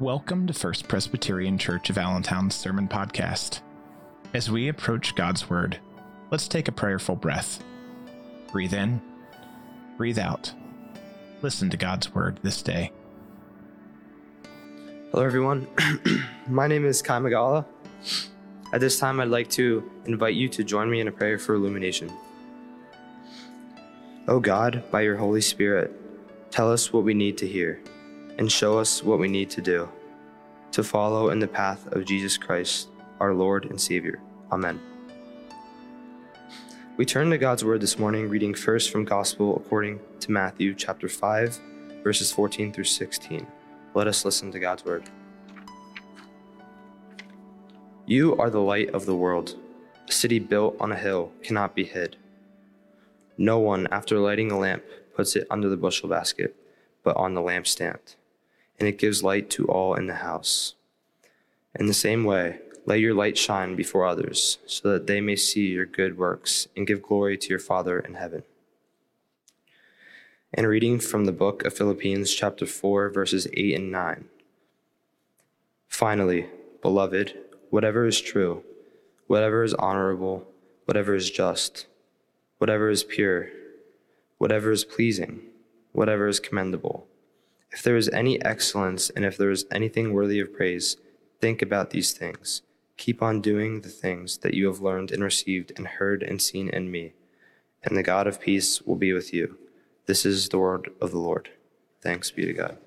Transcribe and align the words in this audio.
Welcome 0.00 0.48
to 0.48 0.52
First 0.52 0.88
Presbyterian 0.88 1.56
Church 1.56 1.88
of 1.88 1.98
Allentown's 1.98 2.56
Sermon 2.56 2.88
Podcast. 2.88 3.60
As 4.34 4.50
we 4.50 4.66
approach 4.66 5.14
God's 5.14 5.48
Word, 5.48 5.78
let's 6.32 6.48
take 6.48 6.66
a 6.66 6.72
prayerful 6.72 7.14
breath. 7.14 7.62
Breathe 8.50 8.74
in, 8.74 9.00
breathe 9.96 10.18
out. 10.18 10.52
Listen 11.42 11.70
to 11.70 11.76
God's 11.76 12.12
Word 12.12 12.40
this 12.42 12.60
day. 12.60 12.90
Hello, 15.12 15.24
everyone. 15.24 15.68
My 16.48 16.66
name 16.66 16.84
is 16.84 17.00
Kai 17.00 17.20
Magala. 17.20 17.64
At 18.72 18.80
this 18.80 18.98
time, 18.98 19.20
I'd 19.20 19.28
like 19.28 19.48
to 19.50 19.88
invite 20.06 20.34
you 20.34 20.48
to 20.48 20.64
join 20.64 20.90
me 20.90 21.02
in 21.02 21.06
a 21.06 21.12
prayer 21.12 21.38
for 21.38 21.54
illumination. 21.54 22.12
O 24.26 24.40
God, 24.40 24.82
by 24.90 25.02
your 25.02 25.16
Holy 25.16 25.40
Spirit, 25.40 25.92
tell 26.50 26.72
us 26.72 26.92
what 26.92 27.04
we 27.04 27.14
need 27.14 27.38
to 27.38 27.46
hear 27.46 27.80
and 28.38 28.50
show 28.50 28.78
us 28.78 29.02
what 29.02 29.18
we 29.18 29.28
need 29.28 29.50
to 29.50 29.62
do 29.62 29.88
to 30.72 30.82
follow 30.82 31.30
in 31.30 31.38
the 31.38 31.46
path 31.46 31.86
of 31.92 32.04
Jesus 32.04 32.36
Christ, 32.36 32.88
our 33.20 33.32
Lord 33.32 33.66
and 33.66 33.80
Savior. 33.80 34.20
Amen. 34.50 34.80
We 36.96 37.04
turn 37.04 37.30
to 37.30 37.38
God's 37.38 37.64
Word 37.64 37.80
this 37.80 37.96
morning, 37.96 38.28
reading 38.28 38.54
first 38.54 38.90
from 38.90 39.04
Gospel 39.04 39.56
according 39.56 40.00
to 40.18 40.32
Matthew 40.32 40.74
chapter 40.74 41.08
5, 41.08 41.60
verses 42.02 42.32
14 42.32 42.72
through 42.72 42.84
16. 42.84 43.46
Let 43.94 44.08
us 44.08 44.24
listen 44.24 44.50
to 44.50 44.58
God's 44.58 44.84
Word. 44.84 45.08
You 48.06 48.36
are 48.36 48.50
the 48.50 48.60
light 48.60 48.90
of 48.90 49.06
the 49.06 49.14
world. 49.14 49.54
A 50.08 50.12
city 50.12 50.40
built 50.40 50.76
on 50.80 50.90
a 50.90 50.96
hill 50.96 51.30
cannot 51.44 51.76
be 51.76 51.84
hid. 51.84 52.16
No 53.38 53.60
one, 53.60 53.86
after 53.92 54.18
lighting 54.18 54.50
a 54.50 54.58
lamp, 54.58 54.82
puts 55.14 55.36
it 55.36 55.46
under 55.50 55.68
the 55.68 55.76
bushel 55.76 56.08
basket, 56.08 56.56
but 57.04 57.16
on 57.16 57.34
the 57.34 57.40
lampstand 57.40 58.16
and 58.78 58.88
it 58.88 58.98
gives 58.98 59.22
light 59.22 59.50
to 59.50 59.66
all 59.66 59.94
in 59.94 60.06
the 60.06 60.14
house. 60.14 60.74
In 61.74 61.86
the 61.86 61.94
same 61.94 62.24
way, 62.24 62.58
let 62.86 63.00
your 63.00 63.14
light 63.14 63.38
shine 63.38 63.76
before 63.76 64.06
others, 64.06 64.58
so 64.66 64.92
that 64.92 65.06
they 65.06 65.20
may 65.20 65.36
see 65.36 65.68
your 65.68 65.86
good 65.86 66.18
works 66.18 66.68
and 66.76 66.86
give 66.86 67.02
glory 67.02 67.38
to 67.38 67.48
your 67.48 67.58
Father 67.58 67.98
in 67.98 68.14
heaven. 68.14 68.42
And 70.52 70.68
reading 70.68 71.00
from 71.00 71.24
the 71.24 71.32
book 71.32 71.64
of 71.64 71.74
Philippians, 71.74 72.32
chapter 72.32 72.66
4, 72.66 73.08
verses 73.08 73.48
8 73.54 73.74
and 73.74 73.90
9. 73.90 74.26
Finally, 75.88 76.46
beloved, 76.82 77.34
whatever 77.70 78.06
is 78.06 78.20
true, 78.20 78.62
whatever 79.26 79.64
is 79.64 79.74
honorable, 79.74 80.46
whatever 80.84 81.14
is 81.14 81.30
just, 81.30 81.86
whatever 82.58 82.88
is 82.90 83.02
pure, 83.02 83.48
whatever 84.38 84.70
is 84.70 84.84
pleasing, 84.84 85.40
whatever 85.92 86.28
is 86.28 86.38
commendable 86.38 87.06
if 87.74 87.82
there 87.82 87.96
is 87.96 88.08
any 88.10 88.40
excellence 88.44 89.10
and 89.10 89.24
if 89.24 89.36
there 89.36 89.50
is 89.50 89.66
anything 89.72 90.12
worthy 90.12 90.38
of 90.38 90.54
praise, 90.54 90.96
think 91.40 91.60
about 91.60 91.90
these 91.90 92.12
things. 92.12 92.62
Keep 92.96 93.20
on 93.20 93.40
doing 93.40 93.80
the 93.80 93.88
things 93.88 94.38
that 94.38 94.54
you 94.54 94.68
have 94.68 94.80
learned 94.80 95.10
and 95.10 95.24
received 95.24 95.72
and 95.76 95.88
heard 95.88 96.22
and 96.22 96.40
seen 96.40 96.68
in 96.68 96.88
me, 96.88 97.14
and 97.82 97.96
the 97.96 98.04
God 98.04 98.28
of 98.28 98.40
peace 98.40 98.80
will 98.82 98.94
be 98.94 99.12
with 99.12 99.34
you. 99.34 99.58
This 100.06 100.24
is 100.24 100.48
the 100.48 100.58
word 100.58 100.90
of 101.00 101.10
the 101.10 101.18
Lord. 101.18 101.48
Thanks 102.00 102.30
be 102.30 102.46
to 102.46 102.52
God. 102.52 102.78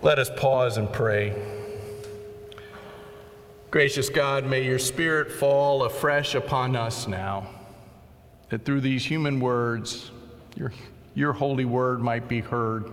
Let 0.00 0.20
us 0.20 0.30
pause 0.36 0.76
and 0.76 0.90
pray. 0.92 1.34
Gracious 3.72 4.08
God, 4.08 4.46
may 4.46 4.64
your 4.64 4.78
Spirit 4.78 5.32
fall 5.32 5.82
afresh 5.82 6.36
upon 6.36 6.76
us 6.76 7.08
now, 7.08 7.48
that 8.50 8.64
through 8.64 8.82
these 8.82 9.04
human 9.04 9.40
words, 9.40 10.12
your 10.54 10.72
your 11.14 11.32
holy 11.32 11.64
word 11.64 12.00
might 12.00 12.28
be 12.28 12.40
heard. 12.40 12.90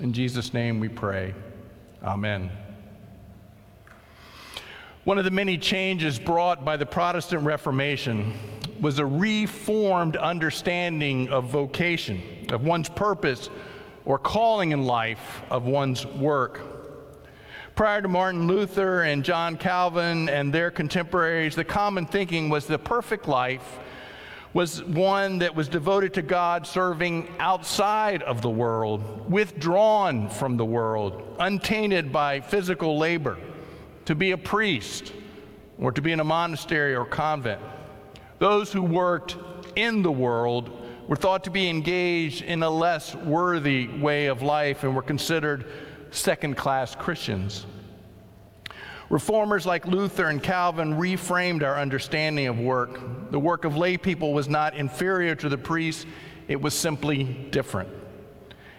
In 0.00 0.12
Jesus' 0.12 0.52
name 0.52 0.80
we 0.80 0.88
pray. 0.88 1.34
Amen. 2.02 2.50
One 5.04 5.18
of 5.18 5.24
the 5.24 5.30
many 5.30 5.58
changes 5.58 6.18
brought 6.18 6.64
by 6.64 6.76
the 6.76 6.86
Protestant 6.86 7.42
Reformation 7.42 8.34
was 8.80 8.98
a 8.98 9.06
reformed 9.06 10.16
understanding 10.16 11.28
of 11.28 11.44
vocation, 11.44 12.22
of 12.50 12.64
one's 12.64 12.88
purpose 12.88 13.48
or 14.04 14.18
calling 14.18 14.72
in 14.72 14.84
life, 14.84 15.42
of 15.50 15.64
one's 15.64 16.06
work. 16.06 16.60
Prior 17.74 18.02
to 18.02 18.08
Martin 18.08 18.46
Luther 18.46 19.02
and 19.02 19.24
John 19.24 19.56
Calvin 19.56 20.28
and 20.28 20.52
their 20.52 20.70
contemporaries, 20.70 21.56
the 21.56 21.64
common 21.64 22.06
thinking 22.06 22.48
was 22.48 22.66
the 22.66 22.78
perfect 22.78 23.26
life 23.26 23.78
was 24.54 24.84
one 24.84 25.40
that 25.40 25.54
was 25.54 25.68
devoted 25.68 26.14
to 26.14 26.22
God, 26.22 26.64
serving 26.64 27.28
outside 27.40 28.22
of 28.22 28.40
the 28.40 28.48
world, 28.48 29.30
withdrawn 29.30 30.30
from 30.30 30.56
the 30.56 30.64
world, 30.64 31.36
untainted 31.40 32.12
by 32.12 32.40
physical 32.40 32.96
labor, 32.96 33.36
to 34.04 34.14
be 34.14 34.30
a 34.30 34.38
priest 34.38 35.12
or 35.78 35.90
to 35.90 36.00
be 36.00 36.12
in 36.12 36.20
a 36.20 36.24
monastery 36.24 36.94
or 36.94 37.04
convent. 37.04 37.60
Those 38.38 38.72
who 38.72 38.82
worked 38.82 39.36
in 39.74 40.02
the 40.02 40.12
world 40.12 40.70
were 41.08 41.16
thought 41.16 41.42
to 41.44 41.50
be 41.50 41.68
engaged 41.68 42.42
in 42.42 42.62
a 42.62 42.70
less 42.70 43.14
worthy 43.16 43.88
way 43.88 44.26
of 44.26 44.40
life 44.40 44.84
and 44.84 44.94
were 44.94 45.02
considered 45.02 45.66
second 46.12 46.56
class 46.56 46.94
Christians. 46.94 47.66
Reformers 49.14 49.64
like 49.64 49.86
Luther 49.86 50.26
and 50.26 50.42
Calvin 50.42 50.94
reframed 50.94 51.62
our 51.62 51.78
understanding 51.78 52.48
of 52.48 52.58
work. 52.58 53.30
The 53.30 53.38
work 53.38 53.64
of 53.64 53.76
lay 53.76 53.96
people 53.96 54.32
was 54.32 54.48
not 54.48 54.74
inferior 54.74 55.36
to 55.36 55.48
the 55.48 55.56
priests, 55.56 56.04
it 56.48 56.60
was 56.60 56.74
simply 56.74 57.22
different. 57.22 57.90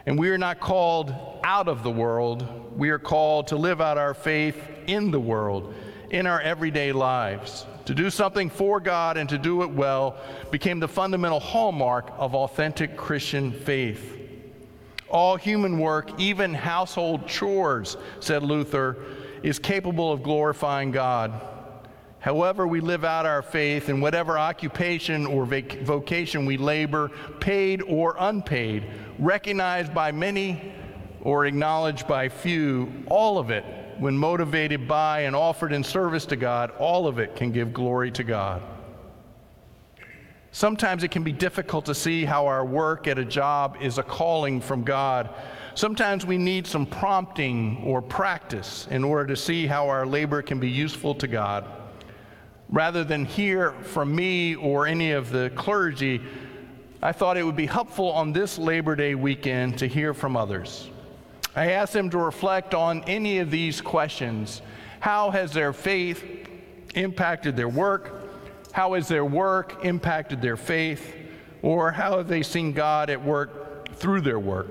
And 0.06 0.20
we 0.20 0.30
are 0.32 0.38
not 0.38 0.60
called 0.60 1.16
out 1.46 1.70
of 1.70 1.84
the 1.84 1.90
world, 1.90 2.78
we 2.78 2.90
are 2.90 3.00
called 3.00 3.48
to 3.48 3.56
live 3.56 3.80
out 3.80 3.98
our 3.98 4.14
faith 4.14 4.62
in 4.88 5.10
the 5.10 5.22
world, 5.22 5.74
in 6.10 6.28
our 6.28 6.42
everyday 6.42 6.92
lives. 6.92 7.66
To 7.86 7.96
do 7.96 8.10
something 8.10 8.50
for 8.50 8.82
God 8.82 9.16
and 9.16 9.30
to 9.30 9.38
do 9.38 9.64
it 9.64 9.70
well 9.70 10.18
became 10.52 10.82
the 10.82 10.88
fundamental 10.90 11.40
hallmark 11.40 12.12
of 12.18 12.36
authentic 12.36 12.98
Christian 12.98 13.54
faith. 13.54 14.20
All 15.08 15.38
human 15.38 15.80
work, 15.80 16.20
even 16.20 16.54
household 16.54 17.26
chores, 17.26 17.96
said 18.20 18.44
Luther, 18.44 18.98
is 19.46 19.60
capable 19.60 20.12
of 20.12 20.24
glorifying 20.24 20.90
God. 20.90 21.40
However, 22.18 22.66
we 22.66 22.80
live 22.80 23.06
out 23.06 23.28
our 23.28 23.44
faith 23.44 23.90
in 23.90 24.02
whatever 24.02 24.40
occupation 24.40 25.28
or 25.28 25.46
vac- 25.46 25.82
vocation 25.84 26.48
we 26.48 26.58
labor, 26.58 27.12
paid 27.40 27.84
or 27.84 28.16
unpaid, 28.18 28.88
recognized 29.20 29.94
by 29.94 30.12
many 30.12 30.74
or 31.22 31.46
acknowledged 31.46 32.08
by 32.08 32.28
few, 32.28 32.92
all 33.06 33.38
of 33.38 33.52
it, 33.52 33.64
when 34.00 34.18
motivated 34.18 34.88
by 34.88 35.22
and 35.22 35.36
offered 35.36 35.72
in 35.72 35.84
service 35.84 36.26
to 36.26 36.36
God, 36.36 36.72
all 36.80 37.08
of 37.08 37.20
it 37.20 37.36
can 37.36 37.52
give 37.52 37.72
glory 37.72 38.10
to 38.14 38.24
God. 38.24 38.64
Sometimes 40.52 41.04
it 41.04 41.12
can 41.12 41.22
be 41.22 41.32
difficult 41.32 41.86
to 41.86 41.94
see 41.94 42.26
how 42.26 42.48
our 42.48 42.66
work 42.66 43.08
at 43.08 43.20
a 43.20 43.26
job 43.26 43.78
is 43.80 44.00
a 44.00 44.04
calling 44.04 44.60
from 44.60 44.84
God 44.84 45.30
Sometimes 45.76 46.26
we 46.26 46.38
need 46.38 46.66
some 46.66 46.86
prompting 46.86 47.84
or 47.84 48.02
practice 48.02 48.88
in 48.90 49.04
order 49.04 49.28
to 49.28 49.36
see 49.36 49.68
how 49.68 49.90
our 49.90 50.06
labor 50.06 50.42
can 50.42 50.58
be 50.58 50.70
useful 50.70 51.14
to 51.16 51.28
God. 51.28 51.66
Rather 52.70 53.04
than 53.04 53.26
hear 53.26 53.74
from 53.84 54.16
me 54.16 54.56
or 54.56 54.88
any 54.88 55.12
of 55.12 55.32
the 55.32 55.52
clergy, 55.54 56.22
I 57.02 57.12
thought 57.12 57.36
it 57.36 57.44
would 57.44 57.58
be 57.58 57.66
helpful 57.66 58.10
on 58.14 58.32
this 58.32 58.58
Labor 58.58 58.96
Day 58.96 59.16
weekend 59.16 59.78
to 59.80 59.88
hear 59.88 60.14
from 60.14 60.38
others. 60.38 60.90
I 61.58 61.72
asked 61.72 61.92
them 61.92 62.10
to 62.12 62.20
reflect 62.20 62.74
on 62.74 63.04
any 63.04 63.40
of 63.40 63.52
these 63.52 63.82
questions. 63.82 64.62
How 65.02 65.30
has 65.32 65.52
their 65.52 65.74
faith 65.74 66.24
impacted 66.96 67.58
their 67.58 67.70
work? 67.70 68.30
How 68.72 68.94
has 68.94 69.10
their 69.10 69.26
work 69.26 69.84
impacted 69.84 70.42
their 70.42 70.58
faith? 70.58 71.16
Or 71.62 71.92
how 71.92 72.18
have 72.18 72.30
they 72.30 72.44
seen 72.44 72.72
God 72.72 73.10
at 73.10 73.22
work 73.22 73.94
through 73.98 74.22
their 74.22 74.40
work? 74.40 74.68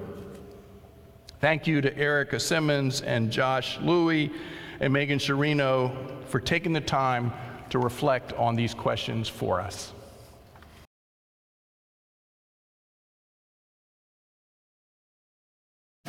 Thank 1.44 1.67
you 1.67 1.82
to 1.82 1.94
Erica 1.99 2.41
Simmons 2.41 3.02
and 3.02 3.31
Josh 3.31 3.76
Luey 3.81 4.32
and 4.81 4.91
Megan 4.91 5.19
Sciarrino 5.19 5.94
for 6.25 6.41
taking 6.41 6.73
the 6.73 6.81
time 6.81 7.35
to 7.69 7.79
reflect 7.79 8.32
on 8.32 8.56
these 8.56 8.73
questions 8.73 9.29
for 9.29 9.61
us. 9.61 9.93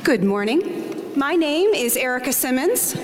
Good 0.04 0.24
morning. 0.24 1.12
My 1.18 1.36
name 1.36 1.72
is 1.72 1.98
Erica 1.98 2.32
Simmons, 2.32 2.96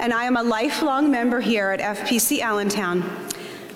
and 0.00 0.14
I 0.14 0.24
am 0.24 0.38
a 0.38 0.42
lifelong 0.42 1.10
member 1.10 1.42
here 1.42 1.72
at 1.72 1.98
FPC 1.98 2.40
Allentown. 2.40 3.04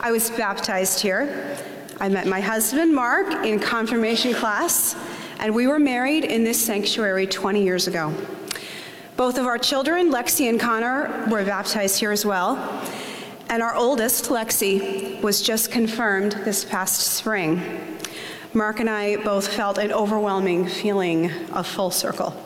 I 0.00 0.10
was 0.10 0.30
baptized 0.30 1.02
here. 1.02 1.54
I 2.00 2.08
met 2.08 2.26
my 2.26 2.40
husband, 2.40 2.94
Mark, 2.94 3.44
in 3.44 3.60
confirmation 3.60 4.32
class 4.32 4.96
and 5.40 5.54
we 5.54 5.66
were 5.66 5.78
married 5.78 6.26
in 6.26 6.44
this 6.44 6.62
sanctuary 6.62 7.26
20 7.26 7.64
years 7.64 7.88
ago. 7.88 8.14
Both 9.16 9.38
of 9.38 9.46
our 9.46 9.56
children, 9.56 10.12
Lexi 10.12 10.50
and 10.50 10.60
Connor, 10.60 11.26
were 11.30 11.42
baptized 11.44 11.98
here 11.98 12.12
as 12.12 12.26
well, 12.26 12.56
and 13.48 13.62
our 13.62 13.74
oldest, 13.74 14.26
Lexi, 14.26 15.20
was 15.22 15.40
just 15.40 15.72
confirmed 15.72 16.32
this 16.44 16.64
past 16.64 17.00
spring. 17.00 17.98
Mark 18.52 18.80
and 18.80 18.90
I 18.90 19.16
both 19.16 19.48
felt 19.48 19.78
an 19.78 19.92
overwhelming 19.92 20.68
feeling 20.68 21.30
of 21.52 21.66
full 21.66 21.90
circle. 21.90 22.36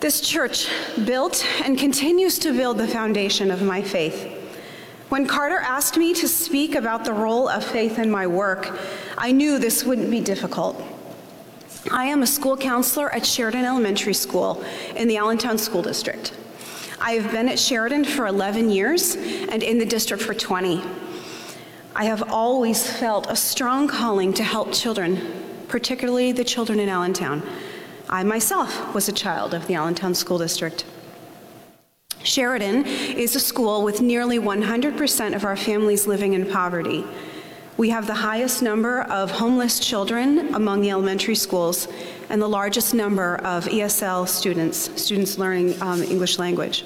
This 0.00 0.22
church 0.22 0.68
built 1.04 1.44
and 1.62 1.78
continues 1.78 2.38
to 2.40 2.52
build 2.52 2.78
the 2.78 2.88
foundation 2.88 3.50
of 3.50 3.62
my 3.62 3.82
faith. 3.82 4.30
When 5.10 5.26
Carter 5.26 5.58
asked 5.58 5.98
me 5.98 6.14
to 6.14 6.26
speak 6.26 6.74
about 6.74 7.04
the 7.04 7.12
role 7.12 7.48
of 7.48 7.62
faith 7.64 7.98
in 7.98 8.10
my 8.10 8.26
work, 8.26 8.78
I 9.18 9.30
knew 9.30 9.58
this 9.58 9.84
wouldn't 9.84 10.10
be 10.10 10.20
difficult. 10.20 10.82
I 11.90 12.06
am 12.06 12.22
a 12.22 12.26
school 12.26 12.56
counselor 12.56 13.14
at 13.14 13.26
Sheridan 13.26 13.64
Elementary 13.64 14.14
School 14.14 14.64
in 14.96 15.06
the 15.06 15.18
Allentown 15.18 15.58
School 15.58 15.82
District. 15.82 16.32
I 16.98 17.12
have 17.12 17.30
been 17.30 17.48
at 17.48 17.58
Sheridan 17.58 18.06
for 18.06 18.26
11 18.26 18.70
years 18.70 19.16
and 19.16 19.62
in 19.62 19.78
the 19.78 19.84
district 19.84 20.22
for 20.22 20.32
20. 20.32 20.80
I 21.94 22.06
have 22.06 22.30
always 22.32 22.90
felt 22.90 23.26
a 23.28 23.36
strong 23.36 23.86
calling 23.86 24.32
to 24.34 24.42
help 24.42 24.72
children, 24.72 25.20
particularly 25.68 26.32
the 26.32 26.44
children 26.44 26.80
in 26.80 26.88
Allentown. 26.88 27.42
I 28.08 28.22
myself 28.22 28.94
was 28.94 29.08
a 29.08 29.12
child 29.12 29.52
of 29.52 29.66
the 29.66 29.74
Allentown 29.74 30.14
School 30.14 30.38
District. 30.38 30.86
Sheridan 32.22 32.86
is 32.86 33.36
a 33.36 33.40
school 33.40 33.84
with 33.84 34.00
nearly 34.00 34.38
100% 34.38 35.36
of 35.36 35.44
our 35.44 35.56
families 35.56 36.06
living 36.06 36.32
in 36.32 36.50
poverty. 36.50 37.04
We 37.76 37.90
have 37.90 38.06
the 38.06 38.14
highest 38.14 38.62
number 38.62 39.02
of 39.02 39.32
homeless 39.32 39.80
children 39.80 40.54
among 40.54 40.80
the 40.80 40.90
elementary 40.90 41.34
schools 41.34 41.88
and 42.28 42.40
the 42.40 42.48
largest 42.48 42.94
number 42.94 43.36
of 43.38 43.64
ESL 43.64 44.28
students, 44.28 45.02
students 45.02 45.38
learning 45.38 45.82
um, 45.82 46.00
English 46.00 46.38
language. 46.38 46.84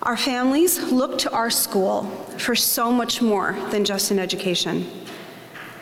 Our 0.00 0.16
families 0.16 0.90
look 0.90 1.18
to 1.18 1.32
our 1.32 1.50
school 1.50 2.04
for 2.38 2.54
so 2.54 2.90
much 2.90 3.20
more 3.20 3.58
than 3.70 3.84
just 3.84 4.10
an 4.10 4.18
education. 4.18 4.86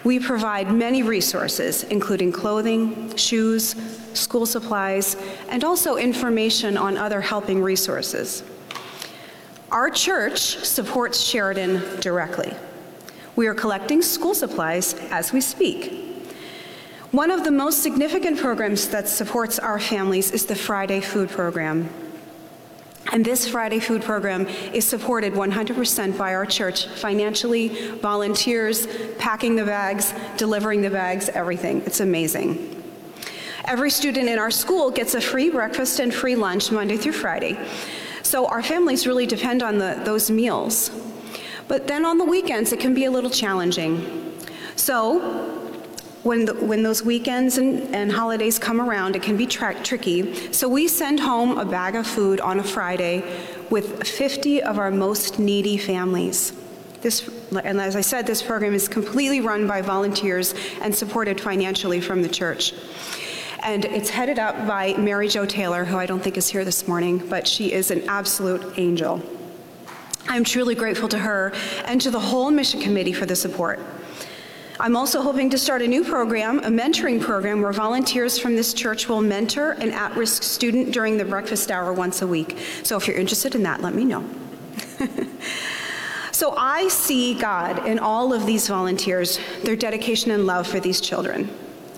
We 0.03 0.19
provide 0.19 0.73
many 0.73 1.05
resources, 1.05 1.85
including 1.85 2.33
clothing, 2.33 3.15
shoes, 3.17 3.77
school 4.15 4.47
supplies, 4.47 5.17
and 5.49 5.63
also 5.63 5.97
information 5.97 6.77
on 6.77 6.97
other 6.97 7.21
helping 7.21 7.63
resources. 7.63 8.43
Our 9.71 9.91
church 9.91 10.41
supports 10.41 11.21
Sheridan 11.21 12.01
directly. 12.01 12.53
We 13.37 13.47
are 13.49 13.55
collecting 13.55 14.01
school 14.01 14.35
supplies 14.35 14.95
as 15.11 15.31
we 15.31 15.43
speak. 15.43 15.93
One 17.11 17.31
of 17.31 17.45
the 17.45 17.51
most 17.51 17.83
significant 17.83 18.39
programs 18.39 18.89
that 18.89 19.09
supports 19.09 19.59
our 19.59 19.79
families 19.79 20.31
is 20.31 20.47
the 20.47 20.55
Friday 20.55 21.01
Food 21.01 21.29
Program. 21.29 21.91
And 23.13 23.25
this 23.25 23.47
Friday 23.47 23.79
food 23.79 24.03
program 24.03 24.47
is 24.73 24.85
supported 24.85 25.35
100% 25.35 26.19
by 26.19 26.35
our 26.35 26.45
church 26.45 26.89
financially, 26.89 27.69
volunteers, 27.99 28.89
packing 29.19 29.55
the 29.55 29.65
bags, 29.65 30.13
delivering 30.37 30.83
the 30.83 30.91
bags, 30.91 31.29
everything. 31.29 31.83
It's 31.83 32.01
amazing. 32.01 32.83
Every 33.67 33.91
student 33.91 34.29
in 34.29 34.39
our 34.39 34.51
school 34.51 34.91
gets 34.91 35.15
a 35.15 35.21
free 35.21 35.51
breakfast 35.51 36.01
and 36.01 36.13
free 36.13 36.37
lunch 36.37 36.73
Monday 36.73 36.97
through 36.97 37.13
Friday. 37.13 37.59
So 38.23 38.47
our 38.47 38.63
families 38.63 39.07
really 39.07 39.27
depend 39.27 39.63
on 39.63 39.79
the, 39.79 40.01
those 40.05 40.31
meals. 40.31 40.91
But 41.69 41.89
then 41.89 42.05
on 42.05 42.19
the 42.19 42.25
weekends, 42.25 42.73
it 42.73 42.81
can 42.81 42.95
be 42.95 43.05
a 43.05 43.11
little 43.11 43.31
challenging. 43.31 44.35
So 44.77 45.57
when, 46.23 46.45
the, 46.45 46.55
when 46.55 46.83
those 46.83 47.03
weekends 47.03 47.59
and, 47.59 47.95
and 47.95 48.11
holidays 48.11 48.59
come 48.59 48.81
around, 48.81 49.17
it 49.17 49.23
can 49.23 49.37
be 49.37 49.47
tra- 49.47 49.81
tricky. 49.83 50.53
So 50.53 50.69
we 50.69 50.89
send 50.89 51.21
home 51.21 51.59
a 51.59 51.65
bag 51.65 51.95
of 51.95 52.07
food 52.07 52.41
on 52.41 52.59
a 52.59 52.65
Friday 52.65 53.23
with 53.71 54.07
50 54.07 54.63
of 54.63 54.79
our 54.79 54.91
most 54.91 55.39
needy 55.39 55.77
families. 55.77 56.53
This, 57.01 57.29
and 57.63 57.81
as 57.81 57.95
I 57.95 58.01
said, 58.01 58.27
this 58.27 58.43
program 58.43 58.75
is 58.75 58.89
completely 58.89 59.41
run 59.41 59.69
by 59.69 59.83
volunteers 59.83 60.55
and 60.81 60.95
supported 60.95 61.41
financially 61.41 62.01
from 62.01 62.23
the 62.23 62.29
church. 62.29 62.75
And 63.63 63.85
it's 63.85 64.11
headed 64.11 64.39
up 64.39 64.67
by 64.67 64.95
Mary 64.95 65.29
Jo 65.29 65.47
Taylor, 65.47 65.85
who 65.85 65.97
I 65.97 66.07
don't 66.07 66.21
think 66.21 66.37
is 66.37 66.49
here 66.49 66.65
this 66.65 66.89
morning, 66.89 67.19
but 67.29 67.47
she 67.47 67.73
is 67.73 67.91
an 67.91 68.09
absolute 68.09 68.79
angel. 68.79 69.23
I'm 70.29 70.45
truly 70.45 70.75
grateful 70.75 71.09
to 71.09 71.19
her 71.19 71.53
and 71.85 72.01
to 72.01 72.11
the 72.11 72.21
whole 72.21 72.51
mission 72.51 72.81
committee 72.81 73.13
for 73.13 73.27
the 73.27 73.37
support. 73.37 73.81
I'm 74.79 74.95
also 74.95 75.23
hoping 75.23 75.49
to 75.51 75.59
start 75.59 75.81
a 75.81 75.89
new 75.89 76.05
program, 76.05 76.59
a 76.59 76.69
mentoring 76.69 77.21
program, 77.21 77.63
where 77.63 77.73
volunteers 77.73 78.39
from 78.39 78.57
this 78.57 78.75
church 78.75 79.09
will 79.09 79.23
mentor 79.23 79.73
an 79.73 79.91
at 79.91 80.15
risk 80.17 80.43
student 80.43 80.93
during 80.93 81.17
the 81.17 81.25
breakfast 81.25 81.71
hour 81.71 81.93
once 81.95 82.21
a 82.21 82.27
week. 82.27 82.59
So 82.83 82.97
if 82.97 83.07
you're 83.07 83.17
interested 83.17 83.55
in 83.55 83.63
that, 83.63 83.81
let 83.81 83.95
me 83.95 84.05
know. 84.05 84.29
so 86.33 86.55
I 86.57 86.89
see 86.89 87.39
God 87.39 87.87
in 87.87 87.99
all 87.99 88.35
of 88.35 88.45
these 88.45 88.69
volunteers, 88.69 89.39
their 89.63 89.77
dedication 89.77 90.31
and 90.31 90.45
love 90.45 90.67
for 90.67 90.79
these 90.79 91.01
children. 91.01 91.49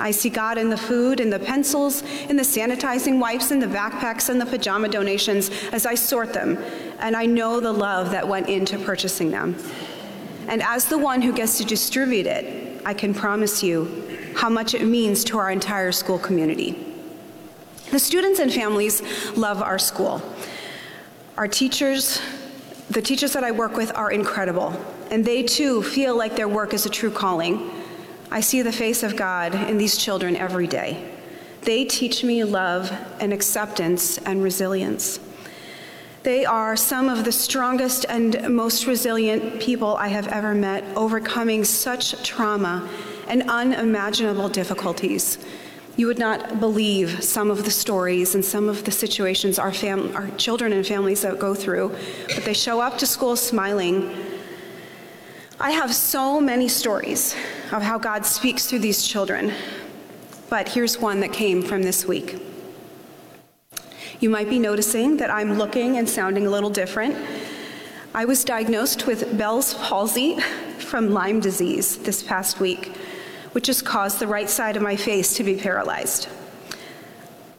I 0.01 0.11
see 0.13 0.31
God 0.31 0.59
in 0.59 0.71
the 0.71 0.77
food, 0.77 1.21
in 1.21 1.31
the 1.31 1.39
pencils, 1.39 2.03
in 2.29 2.37
the 2.37 2.43
sanitizing 2.43 3.19
wipes, 3.19 3.51
in 3.51 3.59
the 3.59 3.67
backpacks, 3.67 4.29
and 4.29 4.41
the 4.41 4.47
pajama 4.47 4.89
donations 4.89 5.51
as 5.73 5.87
I 5.87 5.95
sort 5.95 6.33
them, 6.33 6.57
and 7.01 7.17
I 7.17 7.27
know 7.27 7.61
the 7.61 7.73
love 7.73 8.11
that 8.13 8.27
went 8.27 8.49
into 8.49 8.79
purchasing 8.79 9.31
them. 9.31 9.57
And 10.47 10.63
as 10.63 10.87
the 10.87 10.99
one 10.99 11.21
who 11.21 11.33
gets 11.33 11.59
to 11.59 11.65
distribute 11.65 12.27
it, 12.27 12.81
I 12.85 12.95
can 12.95 13.13
promise 13.13 13.63
you 13.63 14.33
how 14.37 14.49
much 14.49 14.75
it 14.75 14.85
means 14.85 15.25
to 15.25 15.39
our 15.39 15.51
entire 15.51 15.93
school 15.93 16.19
community. 16.19 16.85
The 17.91 17.99
students 17.99 18.39
and 18.39 18.53
families 18.53 19.03
love 19.37 19.63
our 19.63 19.79
school. 19.79 20.23
Our 21.37 21.49
teachers, 21.49 22.21
the 22.91 23.03
teachers 23.03 23.33
that 23.33 23.45
I 23.45 23.51
work 23.51 23.77
with 23.77 23.95
are 23.97 24.11
incredible, 24.11 24.75
and 25.11 25.25
they 25.25 25.43
too 25.43 25.83
feel 25.83 26.17
like 26.17 26.37
their 26.37 26.49
work 26.49 26.73
is 26.73 26.87
a 26.87 26.91
true 26.91 27.11
calling. 27.11 27.71
I 28.31 28.41
see 28.41 28.61
the 28.61 28.73
face 28.73 29.03
of 29.03 29.17
God 29.17 29.55
in 29.55 29.79
these 29.79 29.97
children 29.97 30.37
every 30.37 30.67
day. 30.67 31.13
They 31.63 31.85
teach 31.85 32.23
me 32.23 32.45
love 32.45 32.93
and 33.21 33.33
acceptance 33.33 34.19
and 34.19 34.43
resilience. 34.43 35.19
They 36.25 36.45
are 36.45 36.77
some 36.77 37.09
of 37.09 37.25
the 37.25 37.33
strongest 37.33 38.05
and 38.09 38.55
most 38.55 38.87
resilient 38.87 39.61
people 39.61 39.97
I 39.97 40.09
have 40.09 40.29
ever 40.29 40.55
met, 40.55 40.85
overcoming 40.95 41.65
such 41.65 42.23
trauma 42.23 42.89
and 43.29 43.49
unimaginable 43.49 44.51
difficulties. 44.51 45.39
You 45.97 46.07
would 46.07 46.19
not 46.19 46.61
believe 46.61 47.25
some 47.25 47.51
of 47.51 47.65
the 47.65 47.71
stories 47.71 48.35
and 48.35 48.45
some 48.45 48.69
of 48.69 48.85
the 48.85 48.91
situations 48.91 49.59
our, 49.59 49.73
fam- 49.73 50.15
our 50.15 50.29
children 50.33 50.73
and 50.73 50.87
families 50.87 51.25
go 51.39 51.55
through, 51.55 51.97
but 52.35 52.45
they 52.45 52.53
show 52.53 52.81
up 52.81 52.99
to 52.99 53.07
school 53.07 53.35
smiling. 53.35 54.15
I 55.59 55.71
have 55.71 55.95
so 55.95 56.41
many 56.41 56.69
stories 56.69 57.35
of 57.73 57.83
how 57.83 57.99
God 57.99 58.25
speaks 58.25 58.67
through 58.67 58.79
these 58.79 59.07
children, 59.07 59.53
but 60.49 60.71
here's 60.71 60.99
one 60.99 61.21
that 61.21 61.33
came 61.33 61.63
from 61.63 61.83
this 61.83 62.07
week. 62.07 62.41
You 64.21 64.31
might 64.31 64.49
be 64.49 64.59
noticing 64.59 65.19
that 65.19 65.31
I'm 65.31 65.59
looking 65.59 65.99
and 65.99 66.09
sounding 66.09 66.47
a 66.47 66.51
little 66.51 66.71
different. 66.71 67.17
I 68.15 68.25
was 68.25 68.43
diagnosed 68.43 69.07
with 69.07 69.37
Bell's 69.37 69.75
palsy 69.75 70.41
from 70.79 71.13
Lyme 71.13 71.41
disease 71.41 71.99
this 71.99 72.23
past 72.23 72.59
week, 72.59 72.97
which 73.53 73.67
has 73.67 73.83
caused 73.83 74.19
the 74.19 74.27
right 74.27 74.49
side 74.49 74.77
of 74.77 74.83
my 74.83 74.97
face 74.97 75.37
to 75.37 75.45
be 75.45 75.55
paralyzed. 75.55 76.29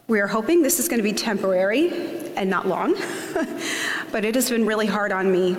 We 0.07 0.19
are 0.19 0.27
hoping 0.27 0.63
this 0.63 0.79
is 0.79 0.88
going 0.88 0.98
to 0.98 1.03
be 1.03 1.13
temporary 1.13 1.91
and 2.36 2.50
not 2.50 2.67
long, 2.67 2.95
but 4.12 4.25
it 4.25 4.33
has 4.33 4.50
been 4.50 4.65
really 4.65 4.88
hard 4.88 5.12
on 5.12 5.31
me. 5.31 5.55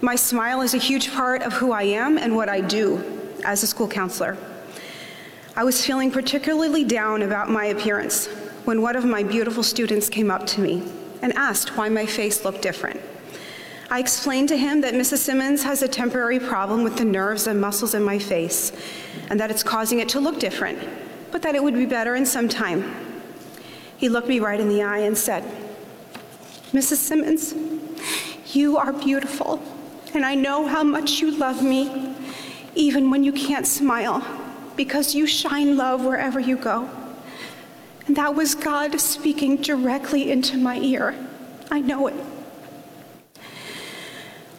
My 0.00 0.14
smile 0.14 0.62
is 0.62 0.74
a 0.74 0.78
huge 0.78 1.12
part 1.12 1.42
of 1.42 1.54
who 1.54 1.72
I 1.72 1.82
am 1.82 2.16
and 2.18 2.36
what 2.36 2.48
I 2.48 2.60
do 2.60 3.23
as 3.44 3.62
a 3.62 3.66
school 3.66 3.88
counselor. 3.88 4.36
I 5.56 5.64
was 5.64 5.84
feeling 5.84 6.10
particularly 6.10 6.84
down 6.84 7.22
about 7.22 7.50
my 7.50 7.66
appearance 7.66 8.26
when 8.64 8.82
one 8.82 8.96
of 8.96 9.04
my 9.04 9.22
beautiful 9.22 9.62
students 9.62 10.08
came 10.08 10.30
up 10.30 10.46
to 10.48 10.60
me 10.60 10.82
and 11.22 11.32
asked 11.34 11.76
why 11.76 11.88
my 11.88 12.06
face 12.06 12.44
looked 12.44 12.62
different. 12.62 13.00
I 13.90 14.00
explained 14.00 14.48
to 14.48 14.56
him 14.56 14.80
that 14.80 14.94
Mrs. 14.94 15.18
Simmons 15.18 15.62
has 15.62 15.82
a 15.82 15.88
temporary 15.88 16.40
problem 16.40 16.82
with 16.82 16.96
the 16.96 17.04
nerves 17.04 17.46
and 17.46 17.60
muscles 17.60 17.94
in 17.94 18.02
my 18.02 18.18
face, 18.18 18.72
and 19.28 19.38
that 19.38 19.50
it's 19.50 19.62
causing 19.62 20.00
it 20.00 20.08
to 20.10 20.20
look 20.20 20.40
different, 20.40 20.78
but 21.30 21.42
that 21.42 21.54
it 21.54 21.62
would 21.62 21.74
be 21.74 21.86
better 21.86 22.16
in 22.16 22.26
some 22.26 22.48
time. 22.48 22.92
He 23.96 24.08
looked 24.08 24.28
me 24.28 24.40
right 24.40 24.58
in 24.58 24.68
the 24.68 24.82
eye 24.82 24.98
and 24.98 25.16
said, 25.16 25.44
Mrs. 26.72 26.96
Simmons, 26.96 27.54
you 28.52 28.76
are 28.76 28.92
beautiful, 28.92 29.62
and 30.14 30.24
I 30.24 30.34
know 30.34 30.66
how 30.66 30.82
much 30.82 31.20
you 31.20 31.30
love 31.30 31.62
me, 31.62 32.14
even 32.74 33.10
when 33.10 33.24
you 33.24 33.32
can't 33.32 33.66
smile, 33.66 34.24
because 34.76 35.14
you 35.14 35.26
shine 35.26 35.76
love 35.76 36.04
wherever 36.04 36.40
you 36.40 36.56
go. 36.56 36.88
And 38.06 38.16
that 38.16 38.34
was 38.34 38.54
God 38.54 39.00
speaking 39.00 39.56
directly 39.56 40.30
into 40.30 40.56
my 40.56 40.78
ear. 40.78 41.14
I 41.70 41.80
know 41.80 42.06
it. 42.08 42.14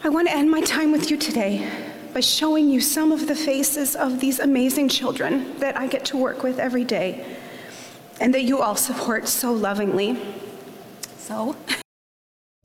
I 0.04 0.10
want 0.10 0.28
to 0.28 0.36
end 0.36 0.52
my 0.52 0.62
time 0.62 0.92
with 0.92 1.10
you 1.10 1.18
today 1.18 1.70
by 2.14 2.20
showing 2.20 2.70
you 2.70 2.80
some 2.80 3.12
of 3.12 3.28
the 3.28 3.36
faces 3.36 3.96
of 3.96 4.20
these 4.20 4.40
amazing 4.40 4.88
children 4.88 5.58
that 5.60 5.78
I 5.78 5.88
get 5.88 6.06
to 6.06 6.18
work 6.18 6.44
with 6.44 6.60
every 6.60 6.84
day 6.84 7.38
and 8.22 8.34
that 8.34 8.44
you 8.44 8.62
all 8.62 8.76
support 8.76 9.28
so 9.28 9.52
lovingly. 9.52 10.18
So, 11.18 11.56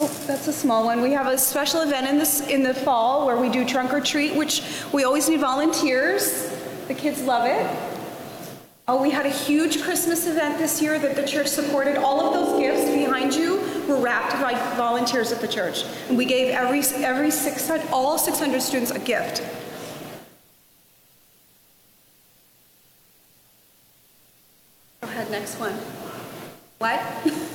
Oh, 0.02 0.06
that's 0.26 0.48
a 0.48 0.52
small 0.52 0.86
one. 0.86 1.02
We 1.02 1.12
have 1.12 1.26
a 1.26 1.36
special 1.36 1.82
event 1.82 2.08
in, 2.08 2.16
this, 2.16 2.40
in 2.48 2.62
the 2.62 2.72
fall 2.72 3.26
where 3.26 3.36
we 3.36 3.50
do 3.50 3.66
trunk 3.66 3.92
or 3.92 4.00
treat, 4.00 4.34
which 4.34 4.62
we 4.94 5.04
always 5.04 5.28
need 5.28 5.40
volunteers. 5.40 6.48
The 6.88 6.94
kids 6.94 7.22
love 7.22 7.44
it. 7.44 7.78
Oh, 8.88 9.00
we 9.00 9.10
had 9.10 9.26
a 9.26 9.30
huge 9.30 9.82
Christmas 9.82 10.26
event 10.26 10.56
this 10.56 10.80
year 10.80 10.98
that 10.98 11.16
the 11.16 11.26
church 11.26 11.48
supported. 11.48 11.98
All 11.98 12.18
of 12.18 12.32
those 12.32 12.58
gifts 12.58 12.90
behind 12.90 13.34
you 13.34 13.56
were 13.86 14.00
wrapped 14.00 14.32
by 14.40 14.54
volunteers 14.74 15.32
at 15.32 15.42
the 15.42 15.46
church. 15.46 15.84
And 16.08 16.16
we 16.16 16.24
gave 16.24 16.48
every, 16.48 16.80
every 17.04 17.30
600, 17.30 17.86
all 17.92 18.16
600 18.16 18.62
students 18.62 18.90
a 18.92 18.98
gift. 18.98 19.44
Go 25.02 25.08
ahead, 25.08 25.30
next 25.30 25.60
one. 25.60 25.74
What? 26.78 27.46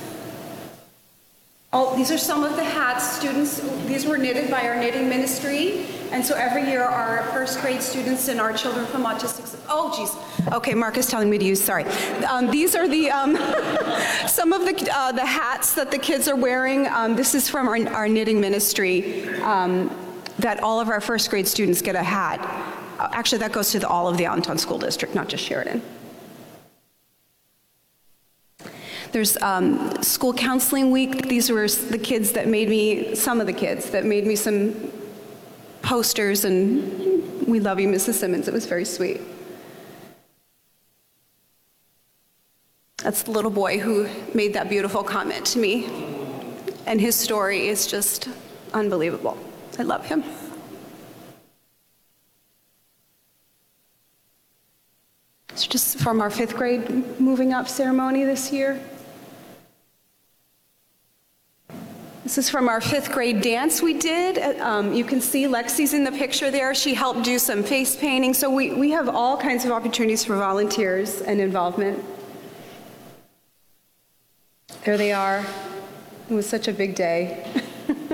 Oh, 1.72 1.96
these 1.96 2.10
are 2.10 2.18
some 2.18 2.44
of 2.44 2.56
the 2.56 2.64
hats 2.64 3.18
students, 3.18 3.60
these 3.86 4.06
were 4.06 4.16
knitted 4.16 4.50
by 4.50 4.68
our 4.68 4.76
knitting 4.76 5.08
ministry. 5.08 5.86
And 6.12 6.24
so 6.24 6.36
every 6.36 6.62
year 6.62 6.84
our 6.84 7.24
first 7.32 7.60
grade 7.60 7.82
students 7.82 8.28
and 8.28 8.40
our 8.40 8.52
children 8.52 8.86
from 8.86 9.04
autistic, 9.04 9.58
oh 9.68 9.92
geez. 9.96 10.54
Okay, 10.54 10.74
Mark 10.74 10.96
is 10.96 11.06
telling 11.06 11.28
me 11.28 11.36
to 11.36 11.44
use, 11.44 11.62
sorry. 11.62 11.84
Um, 12.24 12.50
these 12.50 12.76
are 12.76 12.86
the, 12.86 13.10
um, 13.10 13.36
some 14.28 14.52
of 14.52 14.64
the, 14.64 14.90
uh, 14.94 15.10
the 15.12 15.26
hats 15.26 15.74
that 15.74 15.90
the 15.90 15.98
kids 15.98 16.28
are 16.28 16.36
wearing. 16.36 16.86
Um, 16.86 17.16
this 17.16 17.34
is 17.34 17.50
from 17.50 17.66
our, 17.66 17.76
our 17.88 18.08
knitting 18.08 18.40
ministry, 18.40 19.28
um, 19.40 19.90
that 20.38 20.62
all 20.62 20.80
of 20.80 20.88
our 20.88 21.00
first 21.00 21.28
grade 21.28 21.48
students 21.48 21.82
get 21.82 21.96
a 21.96 22.02
hat. 22.02 22.40
Uh, 22.98 23.08
Actually, 23.12 23.38
that 23.38 23.52
goes 23.52 23.72
to 23.72 23.80
the, 23.80 23.88
all 23.88 24.06
of 24.08 24.16
the 24.16 24.24
Allentown 24.24 24.56
School 24.56 24.78
District, 24.78 25.14
not 25.14 25.28
just 25.28 25.42
Sheridan. 25.44 25.82
There's 29.12 29.36
um, 29.42 30.02
school 30.02 30.32
counseling 30.34 30.90
week. 30.90 31.28
These 31.28 31.50
were 31.50 31.68
the 31.68 31.98
kids 31.98 32.32
that 32.32 32.48
made 32.48 32.68
me, 32.68 33.14
some 33.14 33.40
of 33.40 33.46
the 33.46 33.52
kids 33.52 33.90
that 33.90 34.04
made 34.04 34.26
me 34.26 34.36
some 34.36 34.92
posters, 35.82 36.44
and 36.44 37.46
we 37.46 37.60
love 37.60 37.78
you, 37.78 37.88
Mrs. 37.88 38.14
Simmons. 38.14 38.48
It 38.48 38.54
was 38.54 38.66
very 38.66 38.84
sweet. 38.84 39.20
That's 42.98 43.22
the 43.22 43.30
little 43.30 43.52
boy 43.52 43.78
who 43.78 44.08
made 44.34 44.54
that 44.54 44.68
beautiful 44.68 45.04
comment 45.04 45.46
to 45.46 45.58
me. 45.58 45.86
And 46.86 47.00
his 47.00 47.14
story 47.14 47.68
is 47.68 47.86
just 47.86 48.28
unbelievable. 48.74 49.38
I 49.78 49.82
love 49.82 50.04
him. 50.04 50.24
It's 55.50 55.66
just 55.66 55.98
from 55.98 56.20
our 56.20 56.30
fifth 56.30 56.54
grade 56.54 57.20
moving 57.20 57.52
up 57.52 57.68
ceremony 57.68 58.24
this 58.24 58.52
year. 58.52 58.80
This 62.26 62.38
is 62.38 62.50
from 62.50 62.68
our 62.68 62.80
fifth 62.80 63.12
grade 63.12 63.40
dance 63.40 63.80
we 63.80 63.94
did. 63.94 64.58
Um, 64.58 64.92
you 64.92 65.04
can 65.04 65.20
see 65.20 65.44
Lexi's 65.44 65.94
in 65.94 66.02
the 66.02 66.10
picture 66.10 66.50
there. 66.50 66.74
She 66.74 66.92
helped 66.92 67.22
do 67.22 67.38
some 67.38 67.62
face 67.62 67.94
painting. 67.94 68.34
So 68.34 68.50
we, 68.50 68.72
we 68.72 68.90
have 68.90 69.08
all 69.08 69.36
kinds 69.36 69.64
of 69.64 69.70
opportunities 69.70 70.24
for 70.24 70.36
volunteers 70.36 71.20
and 71.20 71.40
involvement. 71.40 72.04
There 74.84 74.98
they 74.98 75.12
are. 75.12 75.46
It 76.28 76.34
was 76.34 76.48
such 76.48 76.66
a 76.66 76.72
big 76.72 76.96
day. 76.96 77.46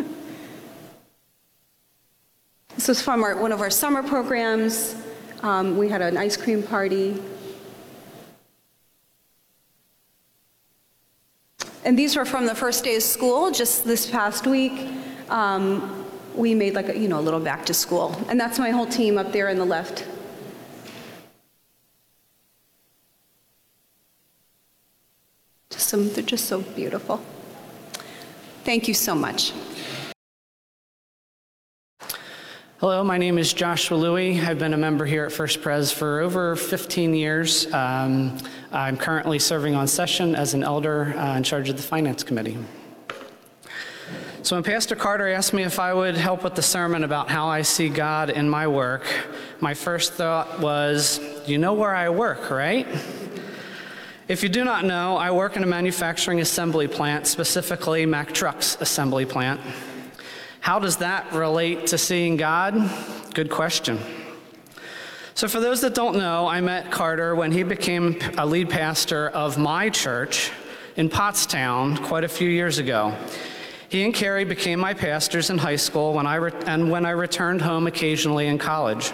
this 2.74 2.88
was 2.88 3.00
from 3.00 3.22
our, 3.22 3.34
one 3.40 3.50
of 3.50 3.62
our 3.62 3.70
summer 3.70 4.02
programs. 4.02 4.94
Um, 5.40 5.78
we 5.78 5.88
had 5.88 6.02
an 6.02 6.18
ice 6.18 6.36
cream 6.36 6.62
party. 6.62 7.18
And 11.84 11.98
these 11.98 12.16
were 12.16 12.24
from 12.24 12.46
the 12.46 12.54
first 12.54 12.84
day 12.84 12.96
of 12.96 13.02
school, 13.02 13.50
just 13.50 13.84
this 13.84 14.08
past 14.08 14.46
week. 14.46 14.88
Um, 15.28 16.06
we 16.36 16.54
made 16.54 16.74
like 16.74 16.88
a, 16.88 16.96
you 16.96 17.08
know, 17.08 17.18
a 17.18 17.20
little 17.20 17.40
back 17.40 17.66
to 17.66 17.74
school. 17.74 18.16
And 18.28 18.38
that's 18.38 18.58
my 18.58 18.70
whole 18.70 18.86
team 18.86 19.18
up 19.18 19.32
there 19.32 19.48
in 19.48 19.58
the 19.58 19.64
left. 19.64 20.06
Just 25.70 25.88
some, 25.88 26.08
they're 26.10 26.22
just 26.22 26.44
so 26.44 26.60
beautiful. 26.60 27.20
Thank 28.62 28.86
you 28.86 28.94
so 28.94 29.14
much. 29.14 29.52
Hello, 32.78 33.02
my 33.04 33.18
name 33.18 33.38
is 33.38 33.52
Joshua 33.52 33.96
Luey. 33.96 34.44
I've 34.44 34.58
been 34.58 34.74
a 34.74 34.76
member 34.76 35.04
here 35.04 35.24
at 35.24 35.32
First 35.32 35.62
Pres 35.62 35.92
for 35.92 36.20
over 36.20 36.56
15 36.56 37.14
years. 37.14 37.72
Um, 37.72 38.38
I'm 38.72 38.96
currently 38.96 39.38
serving 39.38 39.74
on 39.74 39.86
session 39.86 40.34
as 40.34 40.54
an 40.54 40.64
elder 40.64 41.14
uh, 41.18 41.36
in 41.36 41.42
charge 41.42 41.68
of 41.68 41.76
the 41.76 41.82
Finance 41.82 42.22
Committee. 42.22 42.56
So 44.42 44.56
when 44.56 44.62
Pastor 44.62 44.96
Carter 44.96 45.28
asked 45.28 45.52
me 45.52 45.62
if 45.62 45.78
I 45.78 45.92
would 45.92 46.16
help 46.16 46.42
with 46.42 46.54
the 46.54 46.62
sermon 46.62 47.04
about 47.04 47.28
how 47.28 47.48
I 47.48 47.62
see 47.62 47.90
God 47.90 48.30
in 48.30 48.48
my 48.48 48.66
work, 48.66 49.04
my 49.60 49.74
first 49.74 50.14
thought 50.14 50.58
was, 50.58 51.20
you 51.46 51.58
know 51.58 51.74
where 51.74 51.94
I 51.94 52.08
work, 52.08 52.50
right? 52.50 52.86
If 54.26 54.42
you 54.42 54.48
do 54.48 54.64
not 54.64 54.86
know, 54.86 55.18
I 55.18 55.30
work 55.32 55.56
in 55.56 55.62
a 55.62 55.66
manufacturing 55.66 56.40
assembly 56.40 56.88
plant, 56.88 57.26
specifically 57.26 58.06
Mack 58.06 58.32
Trucks 58.32 58.78
assembly 58.80 59.26
plant. 59.26 59.60
How 60.60 60.78
does 60.78 60.96
that 60.96 61.30
relate 61.34 61.88
to 61.88 61.98
seeing 61.98 62.38
God? 62.38 62.74
Good 63.34 63.50
question. 63.50 63.98
So, 65.34 65.48
for 65.48 65.60
those 65.60 65.80
that 65.80 65.94
don't 65.94 66.16
know, 66.16 66.46
I 66.46 66.60
met 66.60 66.90
Carter 66.90 67.34
when 67.34 67.52
he 67.52 67.62
became 67.62 68.18
a 68.36 68.44
lead 68.44 68.68
pastor 68.68 69.30
of 69.30 69.56
my 69.56 69.88
church 69.88 70.52
in 70.96 71.08
Pottstown 71.08 72.02
quite 72.04 72.22
a 72.22 72.28
few 72.28 72.50
years 72.50 72.78
ago. 72.78 73.16
He 73.88 74.04
and 74.04 74.12
Carrie 74.14 74.44
became 74.44 74.78
my 74.78 74.92
pastors 74.92 75.48
in 75.48 75.56
high 75.56 75.76
school 75.76 76.12
when 76.12 76.26
I 76.26 76.34
re- 76.36 76.52
and 76.66 76.90
when 76.90 77.06
I 77.06 77.10
returned 77.10 77.62
home 77.62 77.86
occasionally 77.86 78.46
in 78.46 78.58
college. 78.58 79.12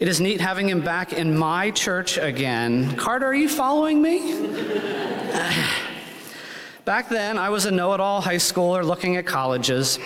It 0.00 0.08
is 0.08 0.20
neat 0.20 0.40
having 0.40 0.68
him 0.68 0.80
back 0.80 1.12
in 1.12 1.36
my 1.36 1.70
church 1.70 2.16
again. 2.16 2.96
Carter, 2.96 3.26
are 3.26 3.34
you 3.34 3.48
following 3.48 4.00
me? 4.00 4.48
Back 6.84 7.10
then, 7.10 7.36
I 7.36 7.50
was 7.50 7.66
a 7.66 7.70
know 7.70 7.92
it 7.92 8.00
all 8.00 8.22
high 8.22 8.36
schooler 8.36 8.82
looking 8.82 9.16
at 9.16 9.26
colleges. 9.26 9.98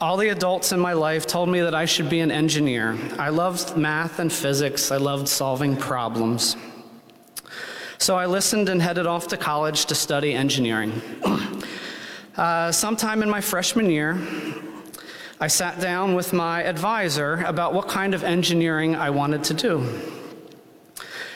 All 0.00 0.16
the 0.16 0.30
adults 0.30 0.72
in 0.72 0.80
my 0.80 0.94
life 0.94 1.26
told 1.26 1.50
me 1.50 1.60
that 1.60 1.74
I 1.74 1.84
should 1.84 2.08
be 2.08 2.20
an 2.20 2.30
engineer. 2.30 2.96
I 3.18 3.28
loved 3.28 3.76
math 3.76 4.18
and 4.18 4.32
physics, 4.32 4.90
I 4.90 4.96
loved 4.96 5.28
solving 5.28 5.76
problems. 5.76 6.56
So 7.98 8.16
I 8.16 8.24
listened 8.24 8.70
and 8.70 8.80
headed 8.80 9.06
off 9.06 9.28
to 9.28 9.36
college 9.36 9.84
to 9.86 9.94
study 9.94 10.32
engineering. 10.32 11.02
Uh, 12.36 12.72
sometime 12.72 13.22
in 13.22 13.28
my 13.28 13.40
freshman 13.40 13.90
year, 13.90 14.18
I 15.40 15.48
sat 15.48 15.78
down 15.78 16.14
with 16.14 16.32
my 16.32 16.62
advisor 16.62 17.42
about 17.42 17.74
what 17.74 17.86
kind 17.86 18.14
of 18.14 18.24
engineering 18.24 18.94
I 18.94 19.10
wanted 19.10 19.44
to 19.44 19.52
do. 19.52 20.00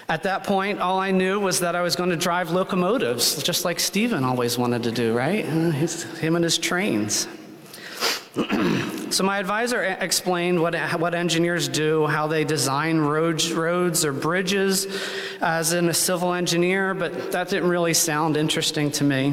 At 0.09 0.23
that 0.23 0.45
point, 0.45 0.81
all 0.81 0.99
I 0.99 1.11
knew 1.11 1.39
was 1.41 1.61
that 1.61 1.75
I 1.75 1.83
was 1.83 1.95
going 1.95 2.09
to 2.11 2.17
drive 2.17 2.53
locomotives, 2.53 3.43
just 3.43 3.67
like 3.67 3.81
Stephen 3.81 4.25
always 4.25 4.57
wanted 4.57 4.85
to 4.85 4.93
do, 4.93 5.15
right? 5.15 5.45
Uh, 5.45 5.73
him 5.73 6.37
and 6.37 6.45
his 6.45 6.57
trains. 6.57 7.27
So 9.11 9.23
my 9.23 9.39
advisor 9.39 9.83
explained 9.83 10.61
what, 10.61 10.75
what 10.99 11.15
engineers 11.15 11.69
do, 11.69 12.07
how 12.07 12.27
they 12.27 12.43
design 12.43 12.99
roads, 12.99 13.53
roads 13.53 14.05
or 14.05 14.13
bridges 14.13 14.87
as 15.41 15.73
in 15.73 15.89
a 15.89 15.95
civil 15.95 16.35
engineer, 16.35 16.95
but 16.95 17.31
that 17.31 17.49
didn't 17.49 17.69
really 17.69 17.95
sound 17.95 18.37
interesting 18.37 18.91
to 18.91 19.05
me. 19.05 19.31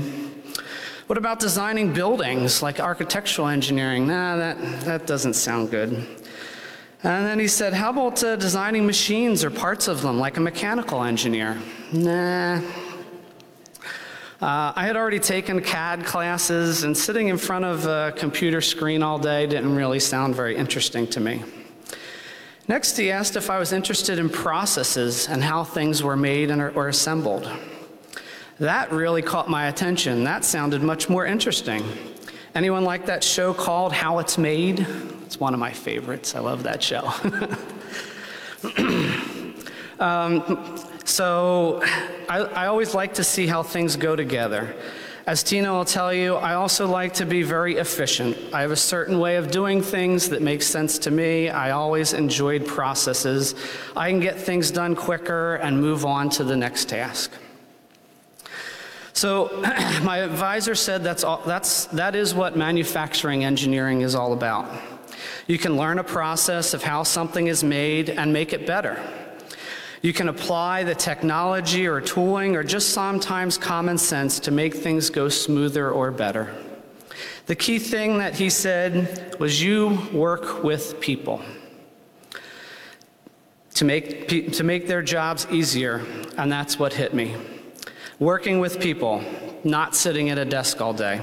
What 1.08 1.17
about 1.17 1.39
designing 1.39 1.93
buildings, 1.93 2.62
like 2.62 2.79
architectural 2.79 3.48
engineering? 3.48 4.08
Nah, 4.08 4.38
that, 4.38 4.81
that 4.81 5.08
doesn't 5.08 5.34
sound 5.34 5.72
good. 5.72 5.89
And 7.03 7.25
then 7.25 7.39
he 7.39 7.48
said, 7.48 7.74
How 7.74 7.89
about 7.89 8.24
uh, 8.24 8.36
designing 8.36 8.86
machines 8.86 9.43
or 9.43 9.50
parts 9.50 9.88
of 9.88 10.03
them, 10.03 10.20
like 10.20 10.38
a 10.38 10.41
mechanical 10.41 11.03
engineer? 11.03 11.60
Nah. 11.91 12.62
Uh, 14.41 14.74
I 14.75 14.88
had 14.88 14.98
already 14.98 15.19
taken 15.19 15.62
CAD 15.62 16.03
classes, 16.03 16.83
and 16.83 16.98
sitting 16.98 17.27
in 17.27 17.38
front 17.38 17.63
of 17.63 17.86
a 17.86 18.12
computer 18.17 18.60
screen 18.60 19.03
all 19.03 19.19
day 19.19 19.45
didn't 19.45 19.75
really 19.75 20.00
sound 20.00 20.33
very 20.33 20.55
interesting 20.55 21.05
to 21.10 21.19
me. 21.19 21.43
Next, 22.67 22.98
he 22.98 23.12
asked 23.12 23.36
if 23.36 23.51
I 23.51 23.60
was 23.60 23.71
interested 23.71 24.17
in 24.17 24.29
processes 24.29 25.27
and 25.27 25.43
how 25.43 25.63
things 25.63 26.01
were 26.01 26.15
made 26.15 26.50
and, 26.50 26.60
or 26.60 26.88
assembled. 26.88 27.51
That 28.57 28.91
really 28.91 29.21
caught 29.21 29.48
my 29.48 29.67
attention. 29.67 30.24
That 30.24 30.43
sounded 30.43 30.81
much 30.81 31.07
more 31.07 31.27
interesting. 31.27 31.83
Anyone 32.55 32.83
like 32.83 33.05
that 33.05 33.24
show 33.24 33.53
called 33.53 33.93
How 33.93 34.17
It's 34.17 34.39
Made? 34.39 34.88
It's 35.24 35.39
one 35.39 35.53
of 35.53 35.60
my 35.60 35.71
favorites. 35.71 36.33
I 36.33 36.39
love 36.39 36.63
that 36.63 36.81
show. 36.81 37.13
um, 40.03 40.81
so 41.03 41.81
I, 42.29 42.39
I 42.39 42.65
always 42.67 42.93
like 42.93 43.13
to 43.15 43.24
see 43.24 43.48
how 43.48 43.63
things 43.63 43.96
go 43.96 44.15
together. 44.15 44.75
As 45.27 45.43
Tina 45.43 45.72
will 45.72 45.86
tell 45.86 46.12
you, 46.12 46.36
I 46.36 46.55
also 46.55 46.88
like 46.88 47.13
to 47.15 47.25
be 47.25 47.43
very 47.43 47.75
efficient. 47.75 48.36
I 48.53 48.62
have 48.62 48.72
a 48.72 48.75
certain 48.75 49.20
way 49.20 49.36
of 49.36 49.51
doing 49.51 49.81
things 49.81 50.29
that 50.29 50.41
makes 50.41 50.65
sense 50.65 50.98
to 51.00 51.12
me. 51.12 51.50
I 51.50 51.72
always 51.72 52.13
enjoyed 52.13 52.65
processes. 52.65 53.53
I 53.96 54.10
can 54.10 54.20
get 54.20 54.39
things 54.39 54.72
done 54.72 54.96
quicker 54.96 55.55
and 55.55 55.79
move 55.79 56.05
on 56.05 56.29
to 56.31 56.43
the 56.43 56.58
next 56.58 56.89
task. 56.89 57.31
So 59.13 59.50
my 60.03 60.17
advisor 60.17 60.74
said 60.74 61.03
that's 61.03 61.24
all, 61.24 61.43
that's, 61.46 61.86
that 61.88 62.15
is 62.15 62.34
what 62.34 62.58
manufacturing 62.58 63.43
engineering 63.43 64.01
is 64.01 64.15
all 64.15 64.34
about. 64.34 64.72
You 65.46 65.60
can 65.60 65.77
learn 65.77 66.00
a 66.00 66.03
process 66.03 66.74
of 66.74 66.81
how 66.81 67.03
something 67.03 67.46
is 67.46 67.63
made 67.63 68.10
and 68.10 68.34
make 68.34 68.53
it 68.53 68.65
better. 68.65 69.00
You 70.01 70.13
can 70.13 70.29
apply 70.29 70.84
the 70.84 70.96
technology 70.96 71.88
or 71.88 72.01
tooling 72.01 72.55
or 72.55 72.63
just 72.63 72.89
sometimes 72.89 73.58
common 73.58 73.98
sense 73.98 74.39
to 74.41 74.51
make 74.51 74.74
things 74.74 75.10
go 75.10 75.29
smoother 75.29 75.91
or 75.91 76.10
better. 76.10 76.55
The 77.46 77.55
key 77.55 77.77
thing 77.77 78.17
that 78.17 78.36
he 78.36 78.50
said 78.50 79.36
was 79.39 79.62
you 79.62 80.08
work 80.12 80.63
with 80.63 81.00
people 81.00 81.41
to 83.75 83.86
make, 83.86 84.27
to 84.53 84.63
make 84.63 84.88
their 84.88 85.01
jobs 85.01 85.48
easier, 85.51 86.05
and 86.38 86.51
that's 86.51 86.79
what 86.79 86.93
hit 86.93 87.13
me. 87.13 87.36
Working 88.20 88.60
with 88.60 88.79
people, 88.79 89.24
not 89.63 89.96
sitting 89.96 90.29
at 90.29 90.38
a 90.38 90.46
desk 90.46 90.81
all 90.81 90.93
day. 90.93 91.22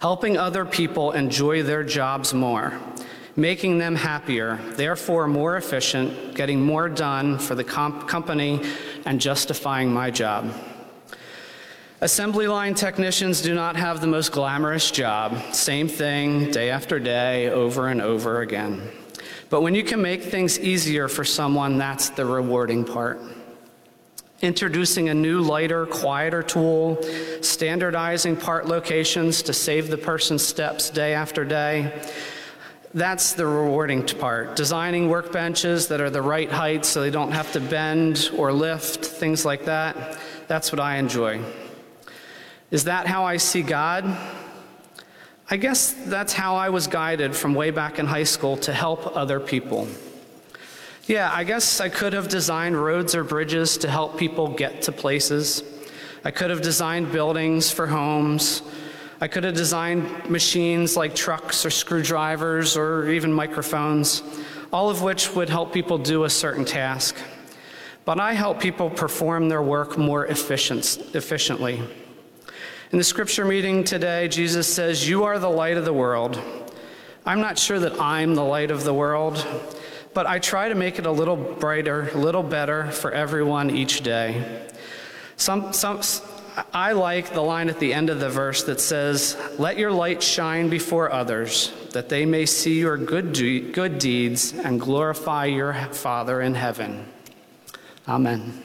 Helping 0.00 0.38
other 0.38 0.64
people 0.64 1.12
enjoy 1.12 1.62
their 1.62 1.84
jobs 1.84 2.32
more, 2.32 2.78
making 3.36 3.78
them 3.78 3.94
happier, 3.94 4.58
therefore 4.76 5.28
more 5.28 5.56
efficient, 5.56 6.34
getting 6.34 6.60
more 6.60 6.88
done 6.88 7.38
for 7.38 7.54
the 7.54 7.64
comp- 7.64 8.08
company, 8.08 8.62
and 9.04 9.20
justifying 9.20 9.92
my 9.92 10.10
job. 10.10 10.52
Assembly 12.00 12.46
line 12.46 12.74
technicians 12.74 13.40
do 13.40 13.54
not 13.54 13.76
have 13.76 14.00
the 14.00 14.06
most 14.06 14.32
glamorous 14.32 14.90
job. 14.90 15.54
Same 15.54 15.88
thing, 15.88 16.50
day 16.50 16.70
after 16.70 16.98
day, 16.98 17.48
over 17.48 17.88
and 17.88 18.02
over 18.02 18.42
again. 18.42 18.82
But 19.48 19.62
when 19.62 19.74
you 19.74 19.84
can 19.84 20.02
make 20.02 20.22
things 20.22 20.58
easier 20.58 21.08
for 21.08 21.24
someone, 21.24 21.78
that's 21.78 22.10
the 22.10 22.26
rewarding 22.26 22.84
part. 22.84 23.20
Introducing 24.42 25.08
a 25.08 25.14
new, 25.14 25.40
lighter, 25.40 25.86
quieter 25.86 26.42
tool, 26.42 27.02
standardizing 27.40 28.36
part 28.36 28.66
locations 28.66 29.40
to 29.42 29.54
save 29.54 29.88
the 29.88 29.96
person 29.96 30.38
steps 30.38 30.90
day 30.90 31.14
after 31.14 31.44
day. 31.44 31.92
That's 32.96 33.34
the 33.34 33.46
rewarding 33.46 34.06
part. 34.06 34.56
Designing 34.56 35.10
workbenches 35.10 35.88
that 35.88 36.00
are 36.00 36.08
the 36.08 36.22
right 36.22 36.50
height 36.50 36.86
so 36.86 37.02
they 37.02 37.10
don't 37.10 37.32
have 37.32 37.52
to 37.52 37.60
bend 37.60 38.30
or 38.34 38.54
lift, 38.54 39.04
things 39.04 39.44
like 39.44 39.66
that. 39.66 40.18
That's 40.48 40.72
what 40.72 40.80
I 40.80 40.96
enjoy. 40.96 41.42
Is 42.70 42.84
that 42.84 43.06
how 43.06 43.24
I 43.24 43.36
see 43.36 43.60
God? 43.60 44.16
I 45.50 45.58
guess 45.58 45.92
that's 46.06 46.32
how 46.32 46.56
I 46.56 46.70
was 46.70 46.86
guided 46.86 47.36
from 47.36 47.54
way 47.54 47.70
back 47.70 47.98
in 47.98 48.06
high 48.06 48.24
school 48.24 48.56
to 48.56 48.72
help 48.72 49.14
other 49.14 49.40
people. 49.40 49.88
Yeah, 51.04 51.30
I 51.30 51.44
guess 51.44 51.82
I 51.82 51.90
could 51.90 52.14
have 52.14 52.28
designed 52.28 52.82
roads 52.82 53.14
or 53.14 53.24
bridges 53.24 53.76
to 53.78 53.90
help 53.90 54.16
people 54.16 54.48
get 54.48 54.80
to 54.82 54.92
places. 54.92 55.62
I 56.24 56.30
could 56.30 56.48
have 56.48 56.62
designed 56.62 57.12
buildings 57.12 57.70
for 57.70 57.88
homes. 57.88 58.62
I 59.18 59.28
could 59.28 59.44
have 59.44 59.54
designed 59.54 60.28
machines 60.28 60.94
like 60.94 61.14
trucks 61.14 61.64
or 61.64 61.70
screwdrivers 61.70 62.76
or 62.76 63.08
even 63.08 63.32
microphones, 63.32 64.22
all 64.70 64.90
of 64.90 65.00
which 65.00 65.34
would 65.34 65.48
help 65.48 65.72
people 65.72 65.96
do 65.96 66.24
a 66.24 66.30
certain 66.30 66.66
task. 66.66 67.16
But 68.04 68.20
I 68.20 68.34
help 68.34 68.60
people 68.60 68.90
perform 68.90 69.48
their 69.48 69.62
work 69.62 69.96
more 69.96 70.26
efficient, 70.26 70.98
efficiently. 71.14 71.82
In 72.92 72.98
the 72.98 73.04
scripture 73.04 73.46
meeting 73.46 73.84
today, 73.84 74.28
Jesus 74.28 74.72
says, 74.72 75.08
You 75.08 75.24
are 75.24 75.38
the 75.38 75.50
light 75.50 75.78
of 75.78 75.86
the 75.86 75.94
world. 75.94 76.38
I'm 77.24 77.40
not 77.40 77.58
sure 77.58 77.80
that 77.80 77.98
I'm 77.98 78.34
the 78.34 78.44
light 78.44 78.70
of 78.70 78.84
the 78.84 78.94
world, 78.94 79.44
but 80.12 80.26
I 80.26 80.38
try 80.38 80.68
to 80.68 80.74
make 80.74 80.98
it 80.98 81.06
a 81.06 81.10
little 81.10 81.36
brighter, 81.36 82.10
a 82.10 82.18
little 82.18 82.42
better 82.42 82.90
for 82.90 83.12
everyone 83.12 83.70
each 83.70 84.02
day. 84.02 84.66
Some, 85.36 85.72
some, 85.72 86.02
I 86.72 86.92
like 86.92 87.34
the 87.34 87.42
line 87.42 87.68
at 87.68 87.78
the 87.78 87.92
end 87.92 88.08
of 88.08 88.18
the 88.18 88.30
verse 88.30 88.62
that 88.64 88.80
says, 88.80 89.36
Let 89.58 89.78
your 89.78 89.92
light 89.92 90.22
shine 90.22 90.70
before 90.70 91.12
others, 91.12 91.72
that 91.92 92.08
they 92.08 92.24
may 92.24 92.46
see 92.46 92.78
your 92.78 92.96
good, 92.96 93.34
de- 93.34 93.60
good 93.72 93.98
deeds 93.98 94.54
and 94.54 94.80
glorify 94.80 95.44
your 95.46 95.74
Father 95.74 96.40
in 96.40 96.54
heaven. 96.54 97.06
Amen. 98.08 98.62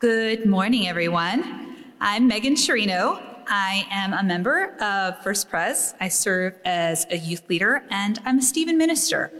Good 0.00 0.44
morning, 0.44 0.86
everyone. 0.86 1.76
I'm 2.00 2.28
Megan 2.28 2.54
Sciarrino. 2.54 3.22
I 3.48 3.86
am 3.90 4.12
a 4.12 4.22
member 4.22 4.76
of 4.82 5.22
First 5.22 5.48
Pres. 5.48 5.94
I 5.98 6.08
serve 6.08 6.54
as 6.66 7.06
a 7.10 7.16
youth 7.16 7.48
leader 7.48 7.84
and 7.90 8.18
I'm 8.26 8.40
a 8.40 8.42
Stephen 8.42 8.76
minister. 8.76 9.32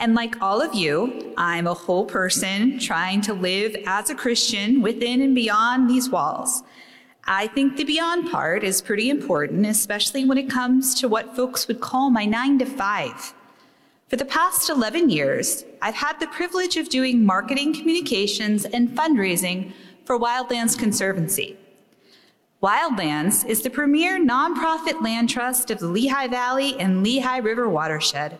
And 0.00 0.14
like 0.14 0.40
all 0.42 0.60
of 0.60 0.74
you, 0.74 1.34
I'm 1.36 1.66
a 1.66 1.74
whole 1.74 2.04
person 2.04 2.78
trying 2.78 3.20
to 3.22 3.32
live 3.34 3.76
as 3.86 4.10
a 4.10 4.14
Christian 4.14 4.82
within 4.82 5.22
and 5.22 5.34
beyond 5.34 5.88
these 5.88 6.10
walls. 6.10 6.62
I 7.26 7.46
think 7.46 7.76
the 7.76 7.84
beyond 7.84 8.30
part 8.30 8.64
is 8.64 8.82
pretty 8.82 9.08
important, 9.08 9.64
especially 9.64 10.24
when 10.24 10.36
it 10.36 10.50
comes 10.50 10.94
to 10.96 11.08
what 11.08 11.34
folks 11.34 11.66
would 11.68 11.80
call 11.80 12.10
my 12.10 12.26
nine 12.26 12.58
to 12.58 12.66
five. 12.66 13.34
For 14.08 14.16
the 14.16 14.26
past 14.26 14.68
11 14.68 15.08
years, 15.08 15.64
I've 15.80 15.94
had 15.94 16.20
the 16.20 16.26
privilege 16.26 16.76
of 16.76 16.90
doing 16.90 17.24
marketing 17.24 17.72
communications 17.72 18.66
and 18.66 18.90
fundraising 18.90 19.72
for 20.04 20.18
Wildlands 20.18 20.78
Conservancy. 20.78 21.56
Wildlands 22.62 23.46
is 23.46 23.62
the 23.62 23.70
premier 23.70 24.18
nonprofit 24.20 25.02
land 25.02 25.30
trust 25.30 25.70
of 25.70 25.78
the 25.78 25.86
Lehigh 25.86 26.28
Valley 26.28 26.78
and 26.78 27.02
Lehigh 27.02 27.38
River 27.38 27.68
watershed. 27.68 28.38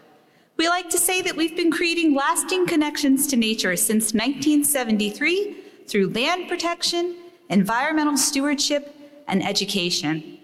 We 0.57 0.69
like 0.69 0.88
to 0.90 0.99
say 0.99 1.21
that 1.23 1.37
we've 1.37 1.57
been 1.57 1.73
creating 1.73 2.14
lasting 2.14 2.67
connections 2.67 3.27
to 3.29 3.37
nature 3.37 3.75
since 3.75 4.14
1973 4.14 5.57
through 5.88 6.11
land 6.11 6.49
protection, 6.49 7.17
environmental 7.49 8.17
stewardship, 8.17 8.95
and 9.27 9.45
education. 9.45 10.38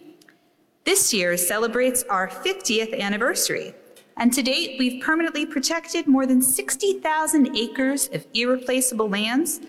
This 0.84 1.14
year 1.14 1.36
celebrates 1.36 2.02
our 2.10 2.28
50th 2.28 2.98
anniversary, 2.98 3.72
and 4.16 4.32
to 4.32 4.42
date, 4.42 4.76
we've 4.78 5.02
permanently 5.02 5.46
protected 5.46 6.06
more 6.06 6.26
than 6.26 6.42
60,000 6.42 7.56
acres 7.56 8.08
of 8.12 8.26
irreplaceable 8.34 9.08
lands. 9.08 9.60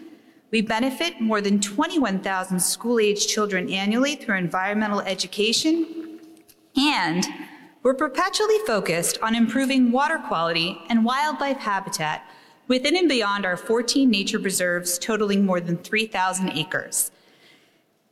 We 0.49 0.61
benefit 0.61 1.21
more 1.21 1.39
than 1.39 1.61
21,000 1.61 2.59
school 2.59 2.99
age 2.99 3.27
children 3.27 3.69
annually 3.69 4.15
through 4.15 4.37
environmental 4.37 5.01
education. 5.01 6.19
And 6.75 7.25
we're 7.83 7.93
perpetually 7.95 8.57
focused 8.67 9.17
on 9.21 9.35
improving 9.35 9.91
water 9.91 10.19
quality 10.19 10.79
and 10.89 11.03
wildlife 11.03 11.57
habitat 11.57 12.25
within 12.67 12.95
and 12.95 13.09
beyond 13.09 13.45
our 13.45 13.57
14 13.57 14.09
nature 14.09 14.39
preserves, 14.39 14.97
totaling 14.99 15.45
more 15.45 15.59
than 15.59 15.77
3,000 15.77 16.51
acres. 16.51 17.11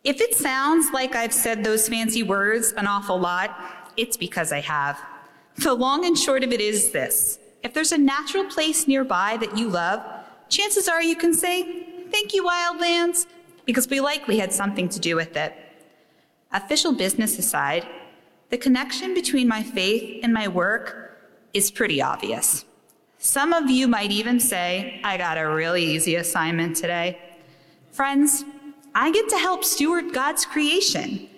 If 0.03 0.21
it 0.21 0.34
sounds 0.34 0.91
like 0.91 1.15
I've 1.15 1.34
said 1.34 1.63
those 1.63 1.88
fancy 1.88 2.23
words 2.23 2.71
an 2.73 2.88
awful 2.88 3.19
lot, 3.19 3.91
it's 3.95 4.17
because 4.17 4.51
I 4.51 4.62
have. 4.62 4.99
The 5.58 5.73
long 5.73 6.05
and 6.05 6.17
short 6.17 6.43
of 6.43 6.51
it 6.51 6.62
is 6.62 6.91
this 6.91 7.38
if 7.62 7.73
there's 7.73 7.91
a 7.91 7.97
natural 7.97 8.45
place 8.45 8.88
nearby 8.88 9.38
that 9.38 9.58
you 9.58 9.69
love, 9.69 10.01
chances 10.47 10.88
are 10.88 11.01
you 11.01 11.15
can 11.15 11.34
say, 11.34 11.86
Thank 12.10 12.34
you, 12.34 12.43
Wildlands, 12.43 13.27
because 13.65 13.88
we 13.88 13.99
likely 13.99 14.39
had 14.39 14.51
something 14.51 14.89
to 14.89 14.99
do 14.99 15.15
with 15.15 15.38
it. 15.38 15.53
Official 16.51 16.93
business 16.93 17.38
aside, 17.38 17.86
the 18.50 18.58
connection 18.58 19.14
between 19.14 19.48
my 19.48 19.64
faith 19.64 20.22
and 20.24 20.34
my 20.34 20.48
work 20.48 21.18
is 21.54 21.72
pretty 21.72 22.02
obvious. 22.02 22.66
Some 23.18 23.54
of 23.54 23.70
you 23.70 23.88
might 23.88 24.12
even 24.12 24.40
say, 24.40 25.02
I 25.04 25.18
got 25.18 25.38
a 25.38 25.48
really 25.48 25.84
easy 25.84 26.16
assignment 26.16 26.76
today. 26.78 27.20
Friends, 27.92 28.44
I 28.96 29.12
get 29.12 29.30
to 29.30 29.38
help 29.38 29.64
steward 29.64 30.14
God's 30.14 30.46
creation. 30.46 31.30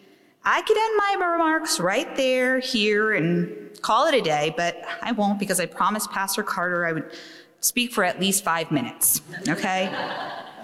I 0.44 0.62
could 0.62 0.78
end 0.78 0.98
my 0.98 1.32
remarks 1.32 1.80
right 1.80 2.16
there, 2.16 2.60
here, 2.60 3.14
and 3.14 3.82
call 3.82 4.08
it 4.08 4.16
a 4.16 4.22
day, 4.22 4.54
but 4.56 4.84
I 5.02 5.12
won't 5.12 5.40
because 5.40 5.60
I 5.60 5.66
promised 5.66 6.12
Pastor 6.12 6.44
Carter 6.44 6.86
I 6.86 6.94
would 6.94 7.12
speak 7.60 7.92
for 7.92 8.04
at 8.04 8.20
least 8.20 8.44
five 8.44 8.72
minutes, 8.72 9.22
okay? 9.48 9.92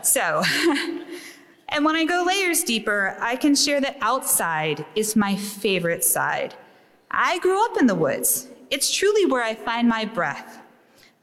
so, 0.01 0.43
and 1.69 1.83
when 1.83 1.95
I 1.95 2.05
go 2.05 2.23
layers 2.25 2.63
deeper, 2.63 3.17
I 3.19 3.35
can 3.35 3.55
share 3.55 3.81
that 3.81 3.97
outside 4.01 4.85
is 4.95 5.15
my 5.15 5.35
favorite 5.35 6.03
side. 6.03 6.55
I 7.11 7.39
grew 7.39 7.63
up 7.65 7.77
in 7.77 7.87
the 7.87 7.95
woods. 7.95 8.47
It's 8.69 8.91
truly 8.91 9.25
where 9.25 9.43
I 9.43 9.55
find 9.55 9.87
my 9.87 10.05
breath. 10.05 10.61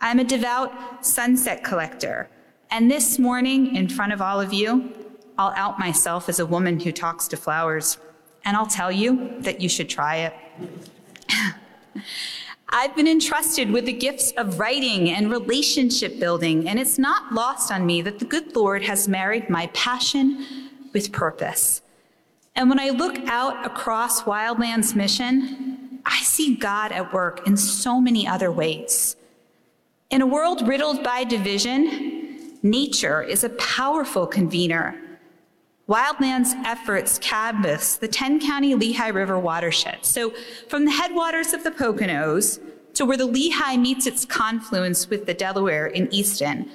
I'm 0.00 0.18
a 0.18 0.24
devout 0.24 1.04
sunset 1.04 1.64
collector. 1.64 2.28
And 2.70 2.90
this 2.90 3.18
morning, 3.18 3.74
in 3.74 3.88
front 3.88 4.12
of 4.12 4.20
all 4.20 4.40
of 4.40 4.52
you, 4.52 4.92
I'll 5.38 5.54
out 5.56 5.78
myself 5.78 6.28
as 6.28 6.38
a 6.40 6.46
woman 6.46 6.80
who 6.80 6.92
talks 6.92 7.28
to 7.28 7.36
flowers. 7.36 7.98
And 8.44 8.56
I'll 8.56 8.66
tell 8.66 8.92
you 8.92 9.40
that 9.40 9.60
you 9.60 9.68
should 9.68 9.88
try 9.88 10.16
it. 10.16 10.34
I've 12.68 12.96
been 12.96 13.06
entrusted 13.06 13.70
with 13.70 13.84
the 13.84 13.92
gifts 13.92 14.32
of 14.32 14.58
writing 14.58 15.10
and 15.10 15.30
relationship 15.30 16.18
building, 16.18 16.68
and 16.68 16.78
it's 16.78 16.98
not 16.98 17.32
lost 17.32 17.70
on 17.70 17.86
me 17.86 18.02
that 18.02 18.18
the 18.18 18.24
good 18.24 18.56
Lord 18.56 18.82
has 18.84 19.06
married 19.06 19.50
my 19.50 19.68
passion 19.68 20.46
with 20.92 21.12
purpose. 21.12 21.82
And 22.56 22.68
when 22.68 22.80
I 22.80 22.90
look 22.90 23.18
out 23.26 23.66
across 23.66 24.22
Wildland's 24.22 24.94
mission, 24.94 26.00
I 26.06 26.20
see 26.22 26.54
God 26.54 26.92
at 26.92 27.12
work 27.12 27.46
in 27.46 27.56
so 27.56 28.00
many 28.00 28.26
other 28.26 28.50
ways. 28.50 29.16
In 30.10 30.22
a 30.22 30.26
world 30.26 30.66
riddled 30.66 31.02
by 31.02 31.24
division, 31.24 32.58
nature 32.62 33.22
is 33.22 33.44
a 33.44 33.50
powerful 33.50 34.26
convener 34.26 35.00
Wildlands 35.88 36.54
efforts 36.64 37.18
canvass 37.18 37.96
the 37.96 38.08
10 38.08 38.40
county 38.40 38.74
Lehigh 38.74 39.08
River 39.08 39.38
watershed. 39.38 39.98
So, 40.02 40.32
from 40.68 40.86
the 40.86 40.90
headwaters 40.90 41.52
of 41.52 41.62
the 41.62 41.70
Poconos 41.70 42.58
to 42.94 43.04
where 43.04 43.16
the 43.16 43.26
Lehigh 43.26 43.76
meets 43.76 44.06
its 44.06 44.24
confluence 44.24 45.10
with 45.10 45.26
the 45.26 45.34
Delaware 45.34 45.86
in 45.86 46.12
Easton. 46.12 46.70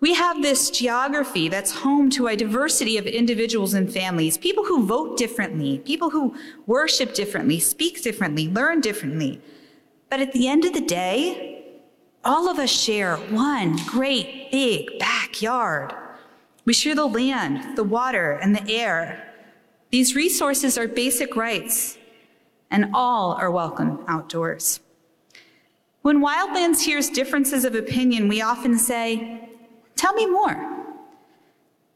We 0.00 0.14
have 0.14 0.42
this 0.42 0.70
geography 0.70 1.48
that's 1.48 1.72
home 1.72 2.10
to 2.10 2.26
a 2.26 2.36
diversity 2.36 2.98
of 2.98 3.06
individuals 3.06 3.72
and 3.72 3.90
families, 3.90 4.36
people 4.36 4.64
who 4.64 4.84
vote 4.84 5.16
differently, 5.16 5.78
people 5.78 6.10
who 6.10 6.34
worship 6.66 7.14
differently, 7.14 7.58
speak 7.58 8.02
differently, 8.02 8.48
learn 8.48 8.80
differently. 8.80 9.40
But 10.10 10.20
at 10.20 10.32
the 10.32 10.48
end 10.48 10.64
of 10.64 10.74
the 10.74 10.80
day, 10.80 11.78
all 12.24 12.48
of 12.48 12.58
us 12.58 12.70
share 12.70 13.16
one 13.16 13.76
great 13.86 14.50
big 14.50 14.98
backyard. 14.98 15.94
We 16.64 16.72
share 16.72 16.94
the 16.94 17.06
land, 17.06 17.76
the 17.76 17.84
water, 17.84 18.32
and 18.32 18.54
the 18.54 18.70
air. 18.70 19.32
These 19.90 20.14
resources 20.14 20.78
are 20.78 20.88
basic 20.88 21.36
rights, 21.36 21.98
and 22.70 22.90
all 22.94 23.32
are 23.32 23.50
welcome 23.50 24.04
outdoors. 24.08 24.80
When 26.02 26.20
Wildlands 26.20 26.84
hears 26.84 27.08
differences 27.10 27.64
of 27.64 27.74
opinion, 27.74 28.28
we 28.28 28.42
often 28.42 28.78
say, 28.78 29.48
Tell 29.96 30.12
me 30.14 30.26
more. 30.26 30.84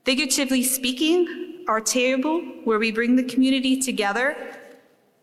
Figuratively 0.05 0.63
speaking, 0.63 1.65
our 1.69 1.81
table, 1.81 2.41
where 2.65 2.79
we 2.79 2.93
bring 2.93 3.17
the 3.17 3.25
community 3.25 3.81
together, 3.81 4.37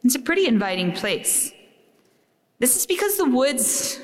is 0.03 0.15
a 0.15 0.19
pretty 0.19 0.45
inviting 0.47 0.91
place. 0.91 1.51
This 2.59 2.75
is 2.75 2.85
because 2.85 3.17
the 3.17 3.25
woods 3.25 3.99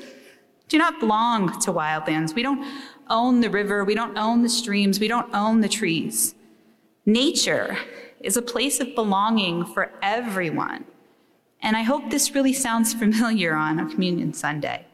do 0.68 0.78
not 0.78 0.98
belong 0.98 1.60
to 1.60 1.72
wildlands. 1.72 2.34
We 2.34 2.42
don't 2.42 2.66
own 3.08 3.40
the 3.40 3.50
river, 3.50 3.84
we 3.84 3.94
don't 3.94 4.16
own 4.16 4.42
the 4.42 4.48
streams, 4.48 5.00
we 5.00 5.08
don't 5.08 5.32
own 5.34 5.60
the 5.60 5.68
trees. 5.68 6.34
Nature 7.06 7.76
is 8.20 8.36
a 8.36 8.42
place 8.42 8.80
of 8.80 8.94
belonging 8.94 9.64
for 9.64 9.92
everyone. 10.02 10.84
And 11.60 11.76
I 11.76 11.82
hope 11.82 12.10
this 12.10 12.34
really 12.34 12.52
sounds 12.52 12.94
familiar 13.02 13.54
on 13.54 13.78
a 13.78 13.88
Communion 13.88 14.32
Sunday. 14.32 14.86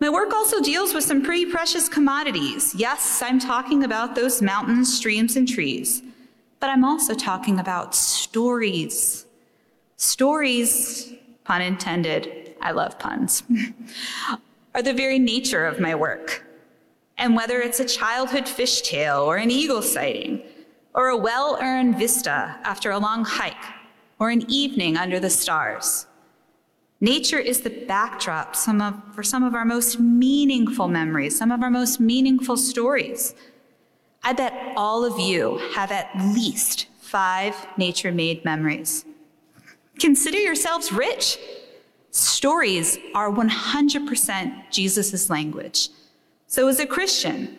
My 0.00 0.10
work 0.10 0.34
also 0.34 0.60
deals 0.60 0.92
with 0.92 1.04
some 1.04 1.22
pretty 1.22 1.46
precious 1.46 1.88
commodities. 1.88 2.74
Yes, 2.74 3.22
I'm 3.22 3.38
talking 3.38 3.84
about 3.84 4.14
those 4.14 4.42
mountains, 4.42 4.94
streams, 4.94 5.36
and 5.36 5.48
trees, 5.48 6.02
but 6.60 6.68
I'm 6.68 6.84
also 6.84 7.14
talking 7.14 7.58
about 7.58 7.94
stories. 7.94 9.24
Stories, 9.96 11.12
pun 11.44 11.62
intended, 11.62 12.54
I 12.60 12.72
love 12.72 12.98
puns, 12.98 13.44
are 14.74 14.82
the 14.82 14.92
very 14.92 15.18
nature 15.18 15.66
of 15.66 15.80
my 15.80 15.94
work. 15.94 16.44
And 17.16 17.36
whether 17.36 17.60
it's 17.60 17.80
a 17.80 17.84
childhood 17.84 18.44
fishtail 18.44 19.24
or 19.24 19.36
an 19.36 19.50
eagle 19.50 19.82
sighting, 19.82 20.42
or 20.94 21.08
a 21.08 21.16
well 21.16 21.58
earned 21.60 21.98
vista 21.98 22.58
after 22.64 22.90
a 22.90 22.98
long 22.98 23.24
hike, 23.24 23.54
or 24.18 24.30
an 24.30 24.44
evening 24.48 24.96
under 24.96 25.20
the 25.20 25.30
stars, 25.30 26.06
Nature 27.04 27.38
is 27.38 27.60
the 27.60 27.68
backdrop 27.68 28.56
some 28.56 28.80
of, 28.80 28.94
for 29.14 29.22
some 29.22 29.42
of 29.42 29.54
our 29.54 29.66
most 29.66 30.00
meaningful 30.00 30.88
memories, 30.88 31.36
some 31.36 31.50
of 31.50 31.62
our 31.62 31.68
most 31.68 32.00
meaningful 32.00 32.56
stories. 32.56 33.34
I 34.22 34.32
bet 34.32 34.72
all 34.74 35.04
of 35.04 35.20
you 35.20 35.58
have 35.74 35.92
at 35.92 36.08
least 36.34 36.86
five 37.00 37.54
nature 37.76 38.10
made 38.10 38.42
memories. 38.42 39.04
Consider 39.98 40.38
yourselves 40.38 40.92
rich. 40.92 41.36
Stories 42.14 42.96
are 43.12 43.28
100% 43.28 44.70
Jesus' 44.70 45.28
language. 45.28 45.88
So, 46.46 46.68
as 46.68 46.78
a 46.78 46.86
Christian, 46.86 47.58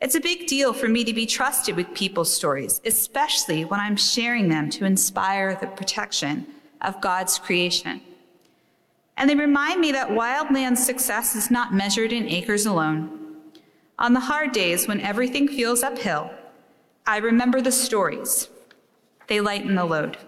it's 0.00 0.14
a 0.14 0.20
big 0.20 0.46
deal 0.46 0.72
for 0.72 0.86
me 0.86 1.02
to 1.02 1.12
be 1.12 1.26
trusted 1.26 1.74
with 1.74 1.92
people's 1.94 2.32
stories, 2.32 2.80
especially 2.84 3.64
when 3.64 3.80
I'm 3.80 3.96
sharing 3.96 4.48
them 4.48 4.70
to 4.70 4.84
inspire 4.84 5.56
the 5.56 5.66
protection 5.66 6.46
of 6.80 7.00
God's 7.00 7.40
creation. 7.40 8.00
And 9.16 9.28
they 9.28 9.34
remind 9.34 9.80
me 9.80 9.90
that 9.90 10.10
wildland 10.10 10.76
success 10.76 11.34
is 11.34 11.50
not 11.50 11.74
measured 11.74 12.12
in 12.12 12.28
acres 12.28 12.66
alone. 12.66 13.36
On 13.98 14.12
the 14.12 14.20
hard 14.20 14.52
days 14.52 14.86
when 14.86 15.00
everything 15.00 15.48
feels 15.48 15.82
uphill, 15.82 16.30
I 17.04 17.16
remember 17.16 17.60
the 17.60 17.72
stories. 17.72 18.48
They 19.26 19.40
lighten 19.40 19.74
the 19.74 19.84
load. 19.84 20.18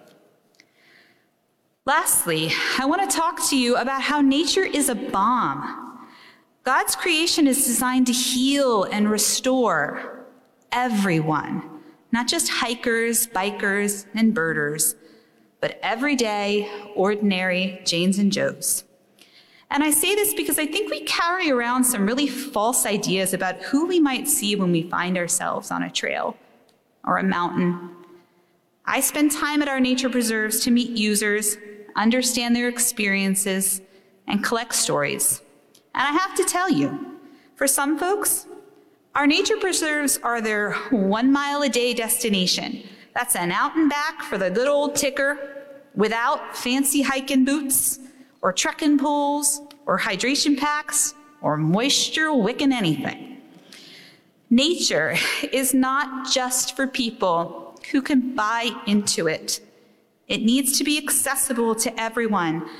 Lastly, 1.86 2.52
I 2.78 2.84
want 2.84 3.08
to 3.08 3.16
talk 3.16 3.48
to 3.48 3.56
you 3.56 3.76
about 3.76 4.02
how 4.02 4.20
nature 4.20 4.64
is 4.64 4.90
a 4.90 4.94
balm. 4.94 5.98
God's 6.62 6.94
creation 6.94 7.46
is 7.46 7.64
designed 7.64 8.06
to 8.08 8.12
heal 8.12 8.84
and 8.84 9.10
restore 9.10 10.26
everyone, 10.72 11.62
not 12.12 12.28
just 12.28 12.50
hikers, 12.50 13.26
bikers, 13.26 14.04
and 14.14 14.34
birders, 14.34 14.94
but 15.62 15.80
everyday, 15.82 16.70
ordinary 16.94 17.80
Janes 17.86 18.18
and 18.18 18.30
Joes. 18.30 18.84
And 19.70 19.82
I 19.82 19.90
say 19.90 20.14
this 20.14 20.34
because 20.34 20.58
I 20.58 20.66
think 20.66 20.90
we 20.90 21.00
carry 21.04 21.50
around 21.50 21.84
some 21.84 22.06
really 22.06 22.26
false 22.26 22.84
ideas 22.84 23.32
about 23.32 23.62
who 23.62 23.86
we 23.86 24.00
might 24.00 24.28
see 24.28 24.54
when 24.54 24.70
we 24.70 24.82
find 24.82 25.16
ourselves 25.16 25.70
on 25.70 25.82
a 25.82 25.90
trail 25.90 26.36
or 27.04 27.16
a 27.16 27.22
mountain. 27.22 27.96
I 28.84 29.00
spend 29.00 29.32
time 29.32 29.62
at 29.62 29.68
our 29.68 29.80
nature 29.80 30.10
preserves 30.10 30.60
to 30.60 30.70
meet 30.70 30.90
users, 30.90 31.56
understand 31.96 32.54
their 32.54 32.68
experiences, 32.68 33.80
and 34.26 34.44
collect 34.44 34.74
stories. 34.74 35.42
And 35.94 36.02
I 36.02 36.12
have 36.12 36.34
to 36.36 36.44
tell 36.44 36.70
you, 36.70 37.18
for 37.56 37.66
some 37.66 37.98
folks, 37.98 38.46
our 39.14 39.26
nature 39.26 39.56
preserves 39.56 40.18
are 40.22 40.40
their 40.40 40.72
one 40.90 41.32
mile 41.32 41.62
a 41.62 41.68
day 41.68 41.92
destination 41.94 42.82
that's 43.14 43.34
an 43.34 43.50
out 43.50 43.76
and 43.76 43.90
back 43.90 44.22
for 44.22 44.38
the 44.38 44.50
good 44.50 44.68
old 44.68 44.94
ticker 44.94 45.64
without 45.94 46.56
fancy 46.56 47.02
hiking 47.02 47.44
boots 47.44 47.98
or 48.40 48.52
trekking 48.52 48.98
poles 48.98 49.60
or 49.86 49.98
hydration 49.98 50.56
packs 50.56 51.14
or 51.42 51.56
moisture 51.56 52.32
wicking 52.32 52.72
anything. 52.72 53.42
Nature 54.48 55.16
is 55.52 55.74
not 55.74 56.30
just 56.30 56.76
for 56.76 56.86
people 56.86 57.78
who 57.90 58.00
can 58.00 58.34
buy 58.34 58.70
into 58.86 59.26
it. 59.26 59.60
It 60.30 60.42
needs 60.42 60.78
to 60.78 60.84
be 60.84 60.96
accessible 60.96 61.74
to 61.74 62.00
everyone 62.00 62.70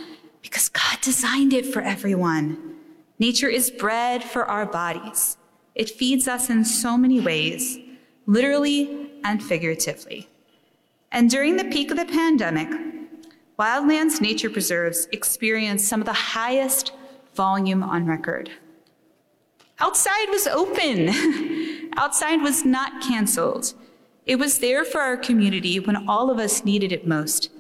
because 0.40 0.68
God 0.68 0.98
designed 1.02 1.52
it 1.52 1.66
for 1.66 1.82
everyone. 1.82 2.76
Nature 3.18 3.48
is 3.48 3.72
bread 3.72 4.22
for 4.22 4.44
our 4.44 4.64
bodies. 4.64 5.36
It 5.74 5.90
feeds 5.90 6.28
us 6.28 6.48
in 6.48 6.64
so 6.64 6.96
many 6.96 7.18
ways, 7.18 7.76
literally 8.24 9.10
and 9.24 9.42
figuratively. 9.42 10.28
And 11.10 11.28
during 11.28 11.56
the 11.56 11.64
peak 11.64 11.90
of 11.90 11.96
the 11.96 12.04
pandemic, 12.04 12.68
Wildlands 13.58 14.20
Nature 14.20 14.48
Preserves 14.48 15.08
experienced 15.10 15.88
some 15.88 15.98
of 16.00 16.06
the 16.06 16.12
highest 16.12 16.92
volume 17.34 17.82
on 17.82 18.06
record. 18.06 18.48
Outside 19.80 20.28
was 20.28 20.46
open. 20.46 21.90
Outside 21.96 22.42
was 22.42 22.64
not 22.64 23.02
canceled. 23.02 23.74
It 24.30 24.38
was 24.38 24.60
there 24.60 24.84
for 24.84 25.00
our 25.00 25.16
community 25.16 25.80
when 25.80 26.08
all 26.08 26.30
of 26.30 26.38
us 26.38 26.64
needed 26.64 26.92
it 26.92 27.04
most. 27.04 27.50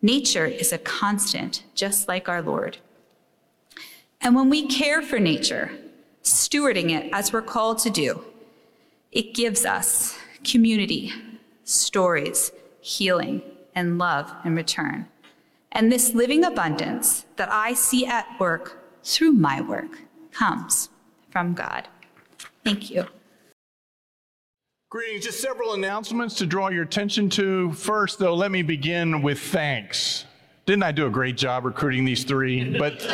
Nature 0.00 0.46
is 0.46 0.72
a 0.72 0.78
constant, 0.78 1.64
just 1.74 2.06
like 2.06 2.28
our 2.28 2.40
Lord. 2.40 2.78
And 4.20 4.36
when 4.36 4.48
we 4.48 4.68
care 4.68 5.02
for 5.02 5.18
nature, 5.18 5.72
stewarding 6.22 6.92
it 6.92 7.10
as 7.12 7.32
we're 7.32 7.42
called 7.42 7.80
to 7.80 7.90
do, 7.90 8.22
it 9.10 9.34
gives 9.34 9.66
us 9.66 10.16
community, 10.44 11.12
stories, 11.64 12.52
healing, 12.80 13.42
and 13.74 13.98
love 13.98 14.32
in 14.44 14.54
return. 14.54 15.08
And 15.72 15.90
this 15.90 16.14
living 16.14 16.44
abundance 16.44 17.26
that 17.34 17.50
I 17.50 17.74
see 17.74 18.06
at 18.06 18.28
work 18.38 18.80
through 19.02 19.32
my 19.32 19.60
work 19.60 19.98
comes 20.30 20.88
from 21.30 21.54
God. 21.54 21.88
Thank 22.62 22.92
you. 22.92 23.06
Greetings. 24.88 25.24
Just 25.24 25.40
several 25.40 25.74
announcements 25.74 26.36
to 26.36 26.46
draw 26.46 26.68
your 26.68 26.84
attention 26.84 27.28
to. 27.30 27.72
First, 27.72 28.20
though, 28.20 28.36
let 28.36 28.52
me 28.52 28.62
begin 28.62 29.20
with 29.20 29.40
thanks. 29.40 30.26
Didn't 30.64 30.84
I 30.84 30.92
do 30.92 31.08
a 31.08 31.10
great 31.10 31.36
job 31.36 31.64
recruiting 31.64 32.04
these 32.04 32.22
three? 32.22 32.78
But 32.78 33.02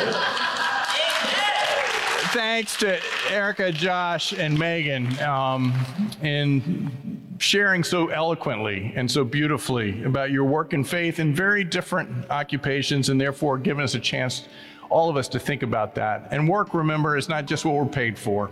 thanks 2.31 2.77
to 2.77 3.01
Erica, 3.31 3.71
Josh, 3.71 4.33
and 4.33 4.55
Megan 4.59 5.19
um, 5.21 5.73
in 6.21 7.35
sharing 7.39 7.83
so 7.83 8.09
eloquently 8.09 8.93
and 8.95 9.09
so 9.09 9.23
beautifully 9.23 10.03
about 10.03 10.29
your 10.29 10.43
work 10.43 10.73
and 10.73 10.87
faith 10.87 11.17
in 11.17 11.33
very 11.33 11.63
different 11.63 12.29
occupations, 12.29 13.09
and 13.09 13.19
therefore 13.19 13.57
giving 13.57 13.83
us 13.83 13.95
a 13.95 13.99
chance, 13.99 14.47
all 14.91 15.09
of 15.09 15.17
us, 15.17 15.27
to 15.29 15.39
think 15.39 15.63
about 15.63 15.95
that. 15.95 16.27
And 16.29 16.47
work, 16.47 16.75
remember, 16.75 17.17
is 17.17 17.27
not 17.29 17.47
just 17.47 17.65
what 17.65 17.73
we're 17.73 17.85
paid 17.87 18.15
for. 18.15 18.51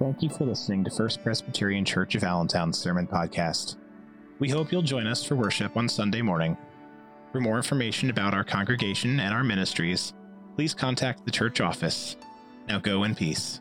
Thank 0.00 0.22
you 0.22 0.28
for 0.28 0.44
listening 0.44 0.82
to 0.84 0.90
First 0.90 1.22
Presbyterian 1.22 1.84
Church 1.84 2.16
of 2.16 2.24
Allentown's 2.24 2.76
Sermon 2.76 3.06
Podcast. 3.06 3.76
We 4.40 4.48
hope 4.48 4.72
you'll 4.72 4.82
join 4.82 5.06
us 5.06 5.22
for 5.22 5.36
worship 5.36 5.76
on 5.76 5.88
Sunday 5.88 6.20
morning. 6.20 6.56
For 7.30 7.40
more 7.40 7.56
information 7.56 8.10
about 8.10 8.34
our 8.34 8.42
congregation 8.42 9.20
and 9.20 9.32
our 9.32 9.44
ministries, 9.44 10.12
please 10.56 10.74
contact 10.74 11.24
the 11.24 11.30
church 11.30 11.60
office. 11.60 12.16
Now 12.66 12.80
go 12.80 13.04
in 13.04 13.14
peace. 13.14 13.60